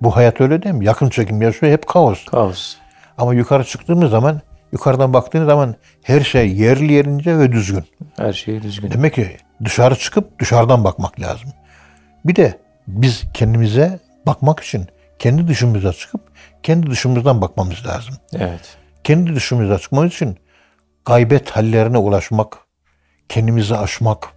Bu 0.00 0.16
hayat 0.16 0.40
öyle 0.40 0.62
değil 0.62 0.74
mi? 0.74 0.84
Yakın 0.84 1.08
çekim 1.08 1.42
yaşıyor 1.42 1.72
hep 1.72 1.86
kaos. 1.86 2.24
Kaos. 2.24 2.76
Ama 3.18 3.34
yukarı 3.34 3.64
çıktığımız 3.64 4.10
zaman, 4.10 4.40
yukarıdan 4.72 5.12
baktığınız 5.12 5.46
zaman 5.46 5.74
her 6.02 6.20
şey 6.20 6.52
yerli 6.52 6.92
yerince 6.92 7.38
ve 7.38 7.52
düzgün. 7.52 7.84
Her 8.16 8.32
şey 8.32 8.62
düzgün. 8.62 8.90
Demek 8.90 9.14
ki 9.14 9.36
dışarı 9.64 9.96
çıkıp 9.96 10.40
dışarıdan 10.40 10.84
bakmak 10.84 11.20
lazım. 11.20 11.50
Bir 12.24 12.36
de 12.36 12.58
biz 12.88 13.24
kendimize 13.34 14.00
bakmak 14.26 14.60
için 14.60 14.86
kendi 15.18 15.48
dışımıza 15.48 15.92
çıkıp 15.92 16.20
kendi 16.62 16.90
dışımızdan 16.90 17.40
bakmamız 17.40 17.86
lazım. 17.86 18.14
Evet. 18.32 18.76
Kendi 19.04 19.34
dışımıza 19.34 19.78
çıkmamız 19.78 20.12
için 20.12 20.36
gaybet 21.04 21.50
hallerine 21.50 21.98
ulaşmak, 21.98 22.58
kendimizi 23.28 23.76
aşmak 23.76 24.28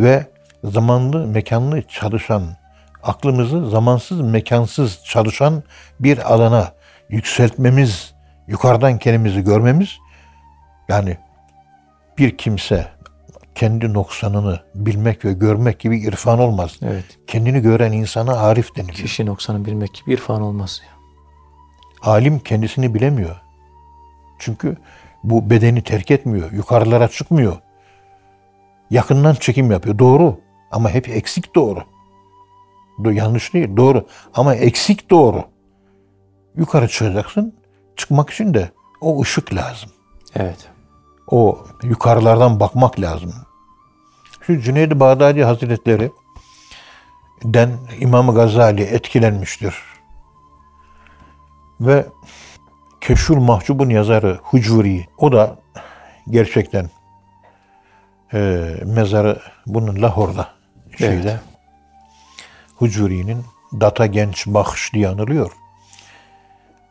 ve 0.00 0.26
zamanlı, 0.64 1.26
mekanlı 1.26 1.82
çalışan, 1.82 2.56
aklımızı 3.02 3.70
zamansız, 3.70 4.20
mekansız 4.20 5.00
çalışan 5.04 5.62
bir 6.00 6.32
alana 6.32 6.72
yükseltmemiz, 7.08 8.14
yukarıdan 8.46 8.98
kendimizi 8.98 9.44
görmemiz 9.44 9.88
yani 10.88 11.18
bir 12.18 12.36
kimse 12.36 12.88
kendi 13.54 13.92
noksanını 13.92 14.60
bilmek 14.74 15.24
ve 15.24 15.32
görmek 15.32 15.80
gibi 15.80 15.98
irfan 15.98 16.38
olmaz. 16.38 16.78
Evet. 16.82 17.04
Kendini 17.26 17.60
gören 17.60 17.92
insana 17.92 18.36
arif 18.36 18.76
deniliyor. 18.76 18.98
Kişi 18.98 19.26
noksanı 19.26 19.64
bilmek 19.64 19.94
gibi 19.94 20.14
irfan 20.14 20.42
olmaz. 20.42 20.80
ya. 20.84 20.94
Alim 22.12 22.38
kendisini 22.38 22.94
bilemiyor. 22.94 23.36
Çünkü 24.38 24.76
bu 25.24 25.50
bedeni 25.50 25.82
terk 25.82 26.10
etmiyor. 26.10 26.52
Yukarılara 26.52 27.08
çıkmıyor. 27.08 27.56
Yakından 28.94 29.34
çekim 29.34 29.70
yapıyor. 29.70 29.98
Doğru. 29.98 30.40
Ama 30.70 30.90
hep 30.90 31.08
eksik 31.08 31.54
doğru. 31.54 31.80
Do- 32.98 33.12
Yanlış 33.12 33.54
değil. 33.54 33.76
Doğru. 33.76 34.06
Ama 34.34 34.54
eksik 34.54 35.10
doğru. 35.10 35.44
Yukarı 36.56 36.88
çıkacaksın. 36.88 37.54
Çıkmak 37.96 38.30
için 38.30 38.54
de 38.54 38.70
o 39.00 39.22
ışık 39.22 39.54
lazım. 39.54 39.90
Evet. 40.34 40.68
O 41.30 41.64
yukarılardan 41.82 42.60
bakmak 42.60 43.00
lazım. 43.00 43.34
Şu 44.40 44.60
Cüneyd-i 44.60 45.00
Bağdadi 45.00 45.44
Hazretleri 45.44 46.10
den 47.44 47.70
İmam 48.00 48.34
Gazali 48.34 48.82
etkilenmiştir. 48.82 49.74
Ve 51.80 52.06
Keşfül 53.00 53.36
Mahcub'un 53.36 53.90
yazarı 53.90 54.38
Hucuri, 54.42 55.06
o 55.18 55.32
da 55.32 55.58
gerçekten 56.30 56.90
e, 58.34 58.70
mezarı 58.84 59.38
bunun 59.66 60.02
Lahor'da 60.02 60.48
şeyde. 60.98 61.30
Evet. 61.30 61.40
Hucuri'nin 62.76 63.44
Data 63.80 64.06
Genç 64.06 64.46
Bahş 64.46 64.90
diye 64.94 65.08
anılıyor. 65.08 65.52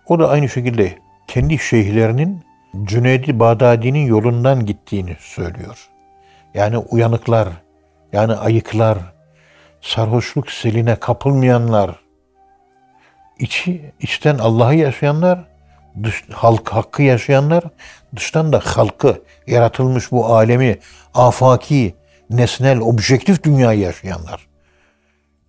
O 0.08 0.19
da 0.19 0.29
aynı 0.29 0.49
şekilde 0.49 0.97
kendi 1.27 1.60
şeyhlerinin 1.60 2.43
Cüneydi 2.84 3.39
Bağdadi'nin 3.39 4.06
yolundan 4.06 4.65
gittiğini 4.65 5.15
söylüyor. 5.19 5.89
Yani 6.53 6.77
uyanıklar, 6.77 7.47
yani 8.13 8.34
ayıklar, 8.34 8.97
sarhoşluk 9.82 10.51
seline 10.51 10.95
kapılmayanlar, 10.95 11.95
içi, 13.39 13.91
içten 13.99 14.38
Allah'ı 14.38 14.75
yaşayanlar, 14.75 15.39
dış, 16.03 16.23
halk 16.32 16.69
hakkı 16.69 17.03
yaşayanlar, 17.03 17.63
dıştan 18.15 18.53
da 18.53 18.62
halkı, 18.63 19.21
yaratılmış 19.47 20.12
bu 20.12 20.25
alemi, 20.25 20.79
afaki, 21.13 21.95
nesnel, 22.29 22.79
objektif 22.79 23.43
dünyayı 23.43 23.79
yaşayanlar. 23.79 24.47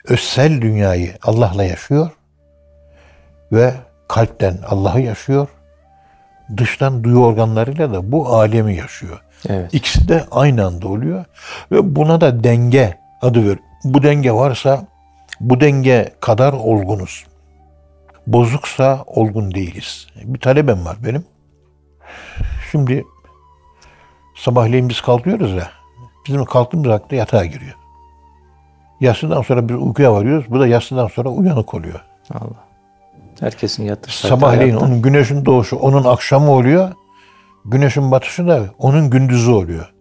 Özsel 0.05 0.61
dünyayı 0.61 1.15
Allah'la 1.23 1.65
yaşıyor 1.65 2.11
ve 3.53 3.75
kalpten 4.09 4.59
Allah'ı 4.69 5.01
yaşıyor. 5.01 5.49
Dıştan 6.57 7.05
duyu 7.05 7.19
organlarıyla 7.19 7.93
da 7.93 8.13
bu 8.13 8.29
alemi 8.29 8.77
yaşıyor. 8.77 9.21
Evet. 9.49 9.75
İkisi 9.75 10.09
de 10.09 10.25
aynı 10.31 10.67
anda 10.67 10.89
oluyor 10.89 11.25
ve 11.73 11.97
buna 11.97 12.21
da 12.21 12.45
denge 12.45 12.99
adı 13.23 13.49
ver. 13.49 13.59
Bu 13.85 14.03
denge 14.03 14.33
varsa 14.33 14.87
bu 15.41 15.61
denge 15.61 16.13
kadar 16.21 16.53
olgunuz. 16.53 17.25
Bozuksa 18.27 19.05
olgun 19.07 19.55
değiliz. 19.55 20.07
Bir 20.25 20.41
talebem 20.41 20.85
var 20.85 20.97
benim. 21.05 21.25
Şimdi 22.71 23.05
sabahleyin 24.35 24.89
biz 24.89 25.01
kalkıyoruz 25.01 25.53
ya. 25.53 25.71
Bizim 26.27 26.45
kalktığımız 26.45 26.89
vakti 26.89 27.17
yatağa 27.17 27.45
giriyor. 27.45 27.75
Yatsıdan 29.01 29.43
sonra 29.43 29.69
bir 29.69 29.75
uykuya 29.75 30.13
varıyoruz. 30.13 30.45
Bu 30.49 30.61
da 30.61 30.67
yatsıdan 30.67 31.07
sonra 31.07 31.29
uyanık 31.29 31.75
oluyor. 31.75 32.01
Allah. 32.35 32.65
Herkesin 33.41 33.85
yattığı 33.85 34.11
Sabahleyin 34.13 34.71
hayatta. 34.71 34.87
onun 34.87 35.03
güneşin 35.03 35.45
doğuşu 35.45 35.77
onun 35.77 36.05
akşamı 36.05 36.51
oluyor. 36.51 36.93
Güneşin 37.65 38.11
batışı 38.11 38.49
da 38.49 38.65
onun 38.79 39.11
gündüzü 39.11 39.51
oluyor. 39.51 39.93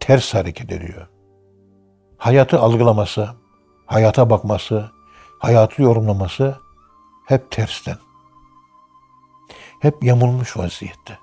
Ters 0.00 0.34
hareket 0.34 0.72
ediyor. 0.72 1.06
Hayatı 2.18 2.60
algılaması, 2.60 3.28
hayata 3.86 4.30
bakması, 4.30 4.90
hayatı 5.38 5.82
yorumlaması 5.82 6.56
hep 7.30 7.50
tersten. 7.50 7.96
Hep 9.80 10.04
yamulmuş 10.04 10.56
vaziyette. 10.56 11.18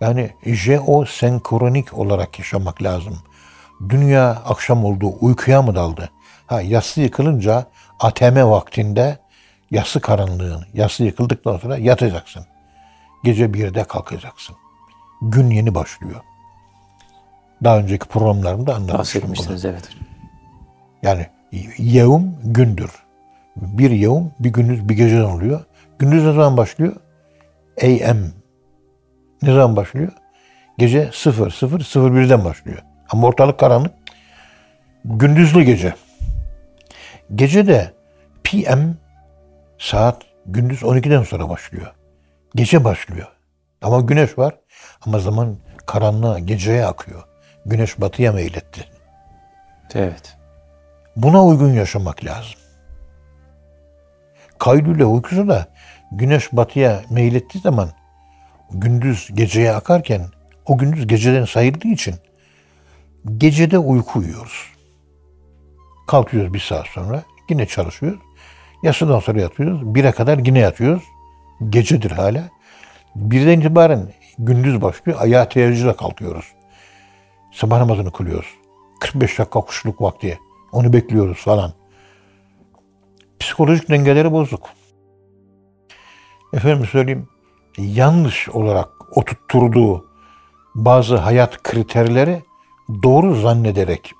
Yani 0.00 0.30
jeosenkronik 0.44 1.94
olarak 1.98 2.38
yaşamak 2.38 2.82
lazım. 2.82 3.18
Dünya 3.88 4.30
akşam 4.30 4.84
oldu, 4.84 5.14
uykuya 5.20 5.62
mı 5.62 5.74
daldı? 5.74 6.10
Ha 6.46 6.60
yassı 6.62 7.00
yıkılınca 7.00 7.66
ATM 8.00 8.36
vaktinde 8.36 9.18
yassı 9.70 10.00
karanlığın, 10.00 10.66
yassı 10.74 11.04
yıkıldıktan 11.04 11.58
sonra 11.58 11.78
yatacaksın. 11.78 12.46
Gece 13.24 13.54
birde 13.54 13.84
kalkacaksın. 13.84 14.56
Gün 15.22 15.50
yeni 15.50 15.74
başlıyor. 15.74 16.20
Daha 17.64 17.78
önceki 17.78 18.06
programlarımda 18.08 18.74
anlatmıştım 18.74 19.34
bunu. 19.38 19.58
evet. 19.64 19.88
Yani 21.02 21.26
yevm 21.78 22.22
gündür. 22.44 23.07
Bir 23.62 23.90
yevm 23.90 24.24
bir 24.40 24.52
gündüz 24.52 24.88
bir 24.88 24.96
geceden 24.96 25.24
oluyor. 25.24 25.64
Gündüz 25.98 26.24
ne 26.24 26.32
zaman 26.32 26.56
başlıyor? 26.56 26.96
AM. 27.82 28.18
Ne 29.42 29.52
zaman 29.54 29.76
başlıyor? 29.76 30.12
Gece 30.78 31.10
0 31.12 31.50
0 31.50 31.80
0 31.80 32.14
birden 32.14 32.44
başlıyor. 32.44 32.78
Ama 33.10 33.26
ortalık 33.26 33.58
karanlık. 33.58 33.92
Gündüzlü 35.04 35.62
gece. 35.62 35.94
Gece 37.34 37.66
de 37.66 37.92
PM 38.44 38.90
saat 39.78 40.22
gündüz 40.46 40.82
12'den 40.82 41.22
sonra 41.22 41.48
başlıyor. 41.48 41.94
Gece 42.54 42.84
başlıyor. 42.84 43.26
Ama 43.82 44.00
güneş 44.00 44.38
var. 44.38 44.54
Ama 45.06 45.18
zaman 45.18 45.56
karanlığa, 45.86 46.38
geceye 46.38 46.86
akıyor. 46.86 47.24
Güneş 47.66 48.00
batıya 48.00 48.32
meyletti. 48.32 48.84
Evet. 49.94 50.36
Buna 51.16 51.44
uygun 51.44 51.72
yaşamak 51.72 52.24
lazım. 52.24 52.60
Kaylule 54.58 55.04
uykusu 55.04 55.48
da 55.48 55.68
güneş 56.12 56.52
batıya 56.52 57.02
meylettiği 57.10 57.62
zaman 57.62 57.88
gündüz 58.70 59.30
geceye 59.34 59.72
akarken 59.72 60.22
o 60.66 60.78
gündüz 60.78 61.06
geceden 61.06 61.44
sayıldığı 61.44 61.88
için 61.88 62.14
gecede 63.36 63.78
uyku 63.78 64.18
uyuyoruz. 64.18 64.72
Kalkıyoruz 66.06 66.54
bir 66.54 66.58
saat 66.58 66.86
sonra 66.86 67.22
yine 67.50 67.66
çalışıyoruz. 67.66 68.20
Yasıdan 68.82 69.20
sonra 69.20 69.40
yatıyoruz. 69.40 69.94
Bire 69.94 70.12
kadar 70.12 70.38
yine 70.38 70.58
yatıyoruz. 70.58 71.02
Gecedir 71.68 72.10
hala. 72.10 72.48
Birden 73.14 73.60
itibaren 73.60 74.12
gündüz 74.38 74.82
başlıyor. 74.82 75.18
Ayağa 75.20 75.48
teheccüde 75.48 75.96
kalkıyoruz. 75.96 76.44
Sabah 77.52 77.78
namazını 77.78 78.12
kılıyoruz. 78.12 78.54
45 79.00 79.38
dakika 79.38 79.60
kuşluk 79.60 80.02
vakti. 80.02 80.38
Onu 80.72 80.92
bekliyoruz 80.92 81.38
falan. 81.38 81.72
Psikolojik 83.40 83.88
dengeleri 83.90 84.32
bozuk. 84.32 84.68
Efendim 86.52 86.86
söyleyeyim, 86.86 87.28
yanlış 87.78 88.48
olarak 88.48 88.88
oturtturduğu 89.16 90.06
bazı 90.74 91.16
hayat 91.16 91.62
kriterleri 91.62 92.42
doğru 93.02 93.34
zannederek 93.34 94.12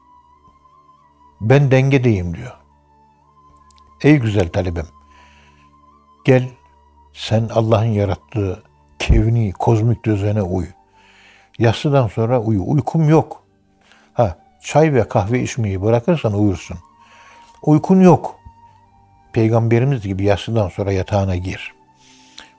ben 1.41 1.71
dengedeyim 1.71 2.35
diyor. 2.35 2.57
Ey 4.03 4.17
güzel 4.17 4.49
talebem, 4.49 4.87
gel 6.25 6.49
sen 7.13 7.49
Allah'ın 7.55 7.85
yarattığı 7.85 8.63
kevni, 8.99 9.53
kozmik 9.53 10.05
düzene 10.05 10.43
uy. 10.43 10.67
Yatsıdan 11.59 12.07
sonra 12.09 12.41
uyu. 12.41 12.63
Uykum 12.67 13.09
yok. 13.09 13.43
Ha, 14.13 14.39
çay 14.63 14.95
ve 14.95 15.09
kahve 15.09 15.43
içmeyi 15.43 15.83
bırakırsan 15.83 16.35
uyursun. 16.35 16.79
Uykun 17.63 18.01
yok. 18.01 18.38
Peygamberimiz 19.39 20.03
gibi 20.03 20.25
yatsıdan 20.25 20.69
sonra 20.69 20.93
yatağına 20.93 21.37
gir. 21.37 21.73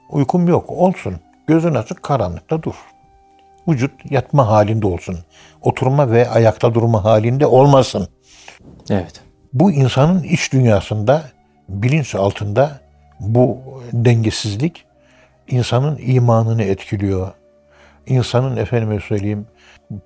Uykum 0.10 0.48
yok. 0.48 0.70
Olsun. 0.70 1.16
Gözün 1.48 1.76
açık 1.76 2.04
karanlıkta 2.04 2.64
dur. 2.64 2.74
Vücut 3.68 4.12
yatma 4.12 4.48
halinde 4.48 4.88
olsun. 4.88 5.20
Oturma 5.62 6.12
ve 6.12 6.30
ayakta 6.30 6.74
durma 6.74 7.04
halinde 7.04 7.46
olmasın. 7.46 8.08
Evet. 8.90 9.22
Bu 9.54 9.72
insanın 9.72 10.24
iç 10.24 10.54
dünyasında, 10.54 11.24
bilinç 11.70 12.16
altında 12.16 12.80
bu 13.20 13.58
dengesizlik 13.94 14.86
insanın 15.48 16.00
imanını 16.02 16.64
etkiliyor. 16.64 17.32
İnsanın 18.08 18.58
efendime 18.58 19.00
söyleyeyim 19.00 19.48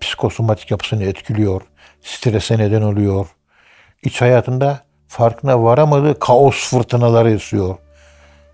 psikosomatik 0.01 0.71
yapısını 0.71 1.03
etkiliyor. 1.03 1.61
Strese 2.01 2.57
neden 2.57 2.81
oluyor. 2.81 3.27
İç 4.03 4.21
hayatında 4.21 4.79
farkına 5.13 5.63
varamadığı 5.63 6.19
kaos 6.19 6.69
fırtınaları 6.69 7.31
esiyor. 7.31 7.75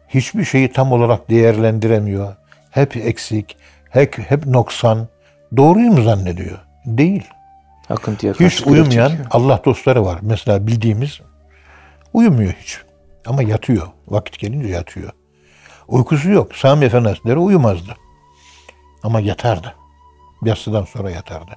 Hiçbir 0.07 0.45
şeyi 0.45 0.71
tam 0.71 0.91
olarak 0.91 1.29
değerlendiremiyor. 1.29 2.35
Hep 2.71 2.97
eksik, 2.97 3.57
hep, 3.89 4.17
hep 4.17 4.45
noksan. 4.45 5.07
Doğruyu 5.57 5.91
mu 5.91 6.03
zannediyor? 6.03 6.59
Değil. 6.85 7.23
Akıntıya 7.89 8.33
Hiç 8.33 8.61
uyumayan 8.67 9.09
çekiyor. 9.09 9.27
Allah 9.31 9.61
dostları 9.65 10.05
var. 10.05 10.19
Mesela 10.21 10.67
bildiğimiz 10.67 11.19
uyumuyor 12.13 12.53
hiç. 12.61 12.77
Ama 13.25 13.43
yatıyor. 13.43 13.87
Vakit 14.07 14.39
gelince 14.39 14.67
yatıyor. 14.67 15.11
Uykusu 15.87 16.29
yok. 16.29 16.55
Sami 16.55 16.85
Efendi 16.85 17.07
Hazretleri 17.07 17.37
uyumazdı. 17.37 17.95
Ama 19.03 19.19
yatardı. 19.19 19.75
Yatsıdan 20.43 20.85
sonra 20.85 21.11
yatardı. 21.11 21.51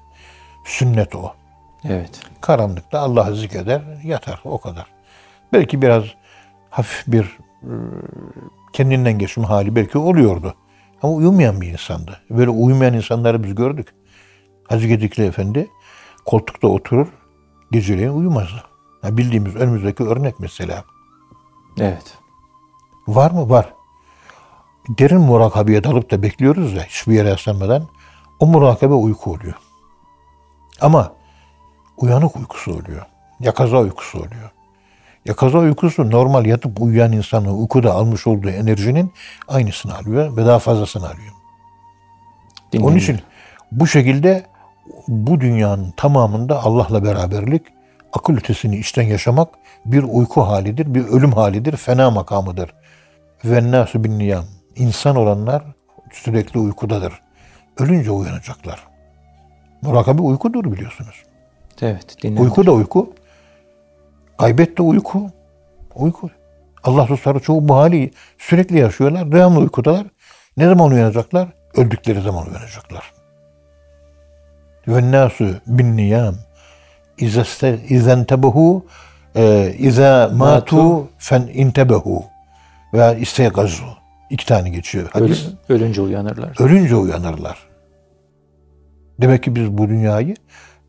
Sünnet 0.65 1.15
o. 1.15 1.33
Evet. 1.85 2.21
Karanlıkta 2.41 2.99
Allah'ı 2.99 3.35
zikreder, 3.35 3.81
yatar. 4.03 4.41
O 4.45 4.57
kadar. 4.57 4.85
Belki 5.53 5.81
biraz 5.81 6.03
hafif 6.69 7.03
bir 7.07 7.23
e, 7.63 7.73
kendinden 8.73 9.19
geçme 9.19 9.45
hali 9.45 9.75
belki 9.75 9.97
oluyordu. 9.97 10.55
Ama 11.01 11.13
uyumayan 11.13 11.61
bir 11.61 11.67
insandı. 11.67 12.21
Böyle 12.29 12.49
uyumayan 12.49 12.93
insanları 12.93 13.43
biz 13.43 13.55
gördük. 13.55 13.87
Hacı 14.69 14.87
Gedikli 14.87 15.25
Efendi 15.25 15.69
koltukta 16.25 16.67
oturur, 16.67 17.07
geceleyin 17.71 18.13
uyumazdı. 18.13 18.63
Ha, 19.01 19.17
bildiğimiz 19.17 19.55
önümüzdeki 19.55 20.03
örnek 20.03 20.39
mesela. 20.39 20.83
Evet. 21.79 22.17
Var 23.07 23.31
mı? 23.31 23.49
Var. 23.49 23.73
Derin 24.89 25.21
murakabeye 25.21 25.83
dalıp 25.83 26.11
da 26.11 26.23
bekliyoruz 26.23 26.73
ya 26.73 26.83
hiçbir 26.83 27.13
yere 27.13 27.29
yaslanmadan. 27.29 27.87
O 28.39 28.45
murakabe 28.45 28.93
uyku 28.93 29.31
oluyor. 29.31 29.55
Ama 30.81 31.13
uyanık 31.97 32.35
uykusu 32.35 32.71
oluyor. 32.71 33.05
Yakaza 33.39 33.77
uykusu 33.77 34.17
oluyor. 34.17 34.51
Yakaza 35.25 35.57
uykusu 35.57 36.11
normal 36.11 36.45
yatıp 36.45 36.81
uyuyan 36.81 37.11
insanın 37.11 37.59
uykuda 37.61 37.93
almış 37.93 38.27
olduğu 38.27 38.49
enerjinin 38.49 39.13
aynısını 39.47 39.97
alıyor 39.97 40.37
ve 40.37 40.45
daha 40.45 40.59
fazlasını 40.59 41.05
alıyor. 41.05 41.33
Onun 42.73 42.81
Dinleniyor. 42.81 43.01
için 43.01 43.19
bu 43.71 43.87
şekilde 43.87 44.45
bu 45.07 45.41
dünyanın 45.41 45.93
tamamında 45.97 46.63
Allah'la 46.63 47.03
beraberlik, 47.03 47.61
akıl 48.13 48.37
ötesini 48.37 48.77
içten 48.77 49.03
yaşamak 49.03 49.49
bir 49.85 50.03
uyku 50.03 50.41
halidir, 50.41 50.95
bir 50.95 51.05
ölüm 51.05 51.31
halidir, 51.31 51.77
fena 51.77 52.11
makamıdır. 52.11 52.73
Ve 53.45 53.71
nâsü 53.71 54.03
bin 54.03 54.19
niyam. 54.19 54.45
İnsan 54.75 55.15
olanlar 55.15 55.63
sürekli 56.11 56.59
uykudadır. 56.59 57.13
Ölünce 57.79 58.11
uyanacaklar. 58.11 58.83
Murakabe 59.81 60.21
uykudur 60.21 60.71
biliyorsunuz. 60.71 61.23
Evet. 61.83 62.23
Dinleniyor. 62.23 62.45
Uyku 62.45 62.65
da 62.65 62.71
uyku. 62.71 63.13
Gaybet 64.39 64.77
de 64.77 64.81
uyku. 64.81 65.29
Uyku. 65.95 66.29
Allah 66.83 67.07
dostları 67.07 67.39
çoğu 67.39 67.67
bu 67.67 67.75
hali 67.75 68.11
sürekli 68.37 68.79
yaşıyorlar. 68.79 69.31
Devamlı 69.31 69.59
uykudalar. 69.59 70.07
Ne 70.57 70.67
zaman 70.67 70.91
uyanacaklar? 70.91 71.47
Öldükleri 71.75 72.21
zaman 72.21 72.47
uyanacaklar. 72.49 73.13
Ve 74.87 75.11
nasu 75.11 75.47
bin 75.67 75.97
niyam. 75.97 76.35
İzen 77.89 78.25
tebehu 78.25 78.85
İza 79.77 80.31
matu 80.33 81.07
fen 81.17 81.49
intebehu 81.53 82.25
veya 82.93 83.13
istegazu. 83.13 83.83
İki 84.29 84.45
tane 84.45 84.69
geçiyor. 84.69 85.09
Hadis. 85.13 85.45
Ölü- 85.69 85.75
ölünce 85.75 86.01
uyanırlar. 86.01 86.55
Ölünce 86.59 86.95
uyanırlar. 86.95 87.57
Demek 89.21 89.43
ki 89.43 89.55
biz 89.55 89.71
bu 89.77 89.89
dünyayı 89.89 90.35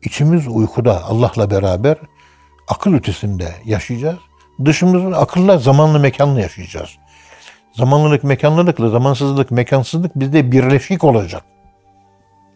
içimiz 0.05 0.47
uykuda 0.47 1.03
Allah'la 1.03 1.51
beraber 1.51 1.97
akıl 2.67 2.93
ötesinde 2.93 3.55
yaşayacağız. 3.65 4.19
Dışımızı 4.65 5.17
akılla 5.17 5.57
zamanlı 5.57 5.99
mekanlı 5.99 6.41
yaşayacağız. 6.41 6.89
Zamanlılık 7.73 8.23
mekanlılıkla 8.23 8.89
zamansızlık 8.89 9.51
mekansızlık 9.51 10.15
bizde 10.15 10.51
birleşik 10.51 11.03
olacak. 11.03 11.43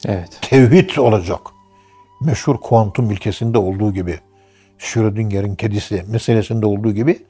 Evet. 0.05 0.39
Tevhid 0.41 0.97
olacak. 0.97 1.41
Meşhur 2.21 2.57
kuantum 2.57 3.11
ilkesinde 3.11 3.57
olduğu 3.57 3.93
gibi 3.93 4.19
Schrödinger'in 4.77 5.55
kedisi 5.55 6.05
meselesinde 6.07 6.65
olduğu 6.65 6.91
gibi 6.91 7.25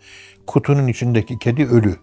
kutunun 0.48 0.88
içindeki 0.88 1.40
kedi 1.40 1.66
ölü. 1.66 1.96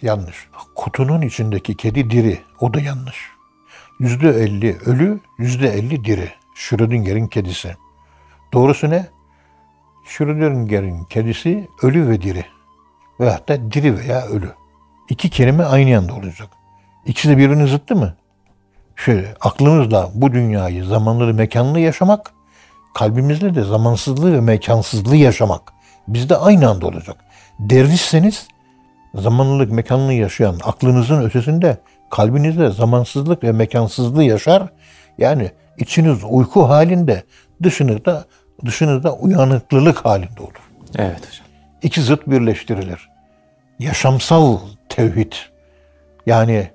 Cık, 0.00 0.02
yanlış. 0.02 0.48
Kutunun 0.74 1.22
içindeki 1.22 1.76
kedi 1.76 2.10
diri. 2.10 2.38
O 2.60 2.74
da 2.74 2.80
yanlış. 2.80 3.16
Yüzde 4.00 4.28
elli 4.28 4.76
ölü, 4.86 5.20
yüzde 5.38 5.68
elli 5.68 6.04
diri. 6.04 6.32
Schrödinger'in 6.60 7.26
kedisi. 7.26 7.76
Doğrusu 8.52 8.90
ne? 8.90 9.06
Schrödinger'in 10.04 11.04
kedisi 11.04 11.68
ölü 11.82 12.08
ve 12.08 12.22
diri. 12.22 12.44
Ve 13.20 13.30
hatta 13.30 13.72
diri 13.72 13.98
veya 13.98 14.26
ölü. 14.26 14.50
İki 15.08 15.30
kelime 15.30 15.64
aynı 15.64 15.98
anda 15.98 16.14
olacak. 16.14 16.48
İkisi 17.06 17.28
de 17.28 17.36
birbirinin 17.36 17.66
zıttı 17.66 17.96
mı? 17.96 18.14
Şöyle 18.96 19.34
aklımızla 19.40 20.10
bu 20.14 20.32
dünyayı 20.32 20.84
zamanlı 20.84 21.34
mekanlı 21.34 21.80
yaşamak, 21.80 22.32
kalbimizle 22.94 23.54
de 23.54 23.62
zamansızlığı 23.62 24.32
ve 24.32 24.40
mekansızlığı 24.40 25.16
yaşamak. 25.16 25.72
Bizde 26.08 26.36
aynı 26.36 26.70
anda 26.70 26.86
olacak. 26.86 27.16
Dervişseniz 27.58 28.48
zamanlılık 29.14 29.72
mekanlı 29.72 30.12
yaşayan 30.12 30.56
aklınızın 30.64 31.22
ötesinde 31.22 31.78
kalbinizde 32.10 32.70
zamansızlık 32.70 33.44
ve 33.44 33.52
mekansızlığı 33.52 34.24
yaşar. 34.24 34.68
Yani 35.18 35.50
içiniz 35.80 36.18
uyku 36.28 36.68
halinde, 36.68 37.22
dışınızda 37.62 38.24
dışınızda 38.66 39.12
uyanıklılık 39.12 40.04
halinde 40.04 40.42
olur. 40.42 40.52
Evet 40.98 41.18
hocam. 41.18 41.46
İki 41.82 42.02
zıt 42.02 42.26
birleştirilir. 42.26 43.08
Yaşamsal 43.78 44.58
tevhid 44.88 45.32
yani 46.26 46.70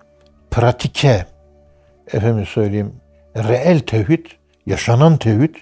pratike 0.51 1.25
efendim 2.13 2.45
söyleyeyim 2.45 2.95
reel 3.35 3.79
tevhid, 3.79 4.25
yaşanan 4.65 5.17
tevhid 5.17 5.55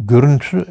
görüntü 0.00 0.64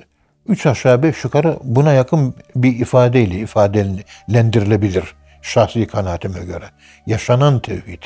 üç 0.47 0.65
aşağı 0.65 1.03
beş 1.03 1.23
yukarı 1.23 1.57
buna 1.63 1.93
yakın 1.93 2.35
bir 2.55 2.79
ifadeyle 2.79 3.35
ifadelendirilebilir 3.39 5.15
şahsi 5.43 5.87
kanaatime 5.87 6.45
göre. 6.45 6.65
Yaşanan 7.07 7.59
tevhid. 7.59 8.03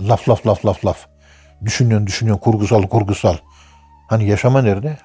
Laf 0.00 0.28
laf 0.28 0.46
laf 0.46 0.66
laf 0.66 0.84
laf. 0.84 1.06
Düşünüyorsun 1.64 2.06
düşünüyorsun 2.06 2.42
kurgusal 2.42 2.82
kurgusal. 2.82 3.36
Hani 4.06 4.28
yaşama 4.28 4.62
nerede? 4.62 4.98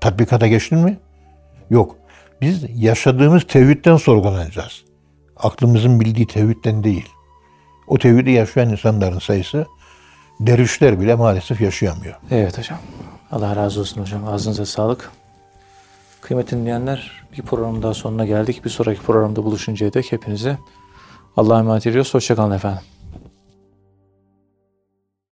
Tatbikata 0.00 0.46
geçtin 0.46 0.78
mi? 0.78 0.98
Yok. 1.70 1.96
Biz 2.40 2.64
yaşadığımız 2.74 3.46
tevhidden 3.46 3.96
sorgulanacağız. 3.96 4.84
Aklımızın 5.36 6.00
bildiği 6.00 6.26
tevhidden 6.26 6.84
değil. 6.84 7.08
O 7.86 7.98
tevhidi 7.98 8.30
yaşayan 8.30 8.68
insanların 8.68 9.18
sayısı 9.18 9.66
dervişler 10.40 11.00
bile 11.00 11.14
maalesef 11.14 11.60
yaşayamıyor. 11.60 12.14
Evet 12.30 12.58
hocam. 12.58 12.78
Allah 13.32 13.56
razı 13.56 13.80
olsun 13.80 14.00
hocam. 14.00 14.28
Ağzınıza 14.28 14.66
sağlık. 14.66 15.10
Kıymetli 16.20 16.56
dinleyenler 16.56 17.22
bir 17.32 17.42
programın 17.42 17.82
daha 17.82 17.94
sonuna 17.94 18.26
geldik. 18.26 18.64
Bir 18.64 18.70
sonraki 18.70 19.00
programda 19.00 19.44
buluşuncaya 19.44 19.92
dek 19.92 20.12
hepinize 20.12 20.58
Allah'a 21.36 21.58
emanet 21.58 21.86
ediyoruz. 21.86 22.14
Hoşçakalın 22.14 22.54
efendim. 22.54 22.82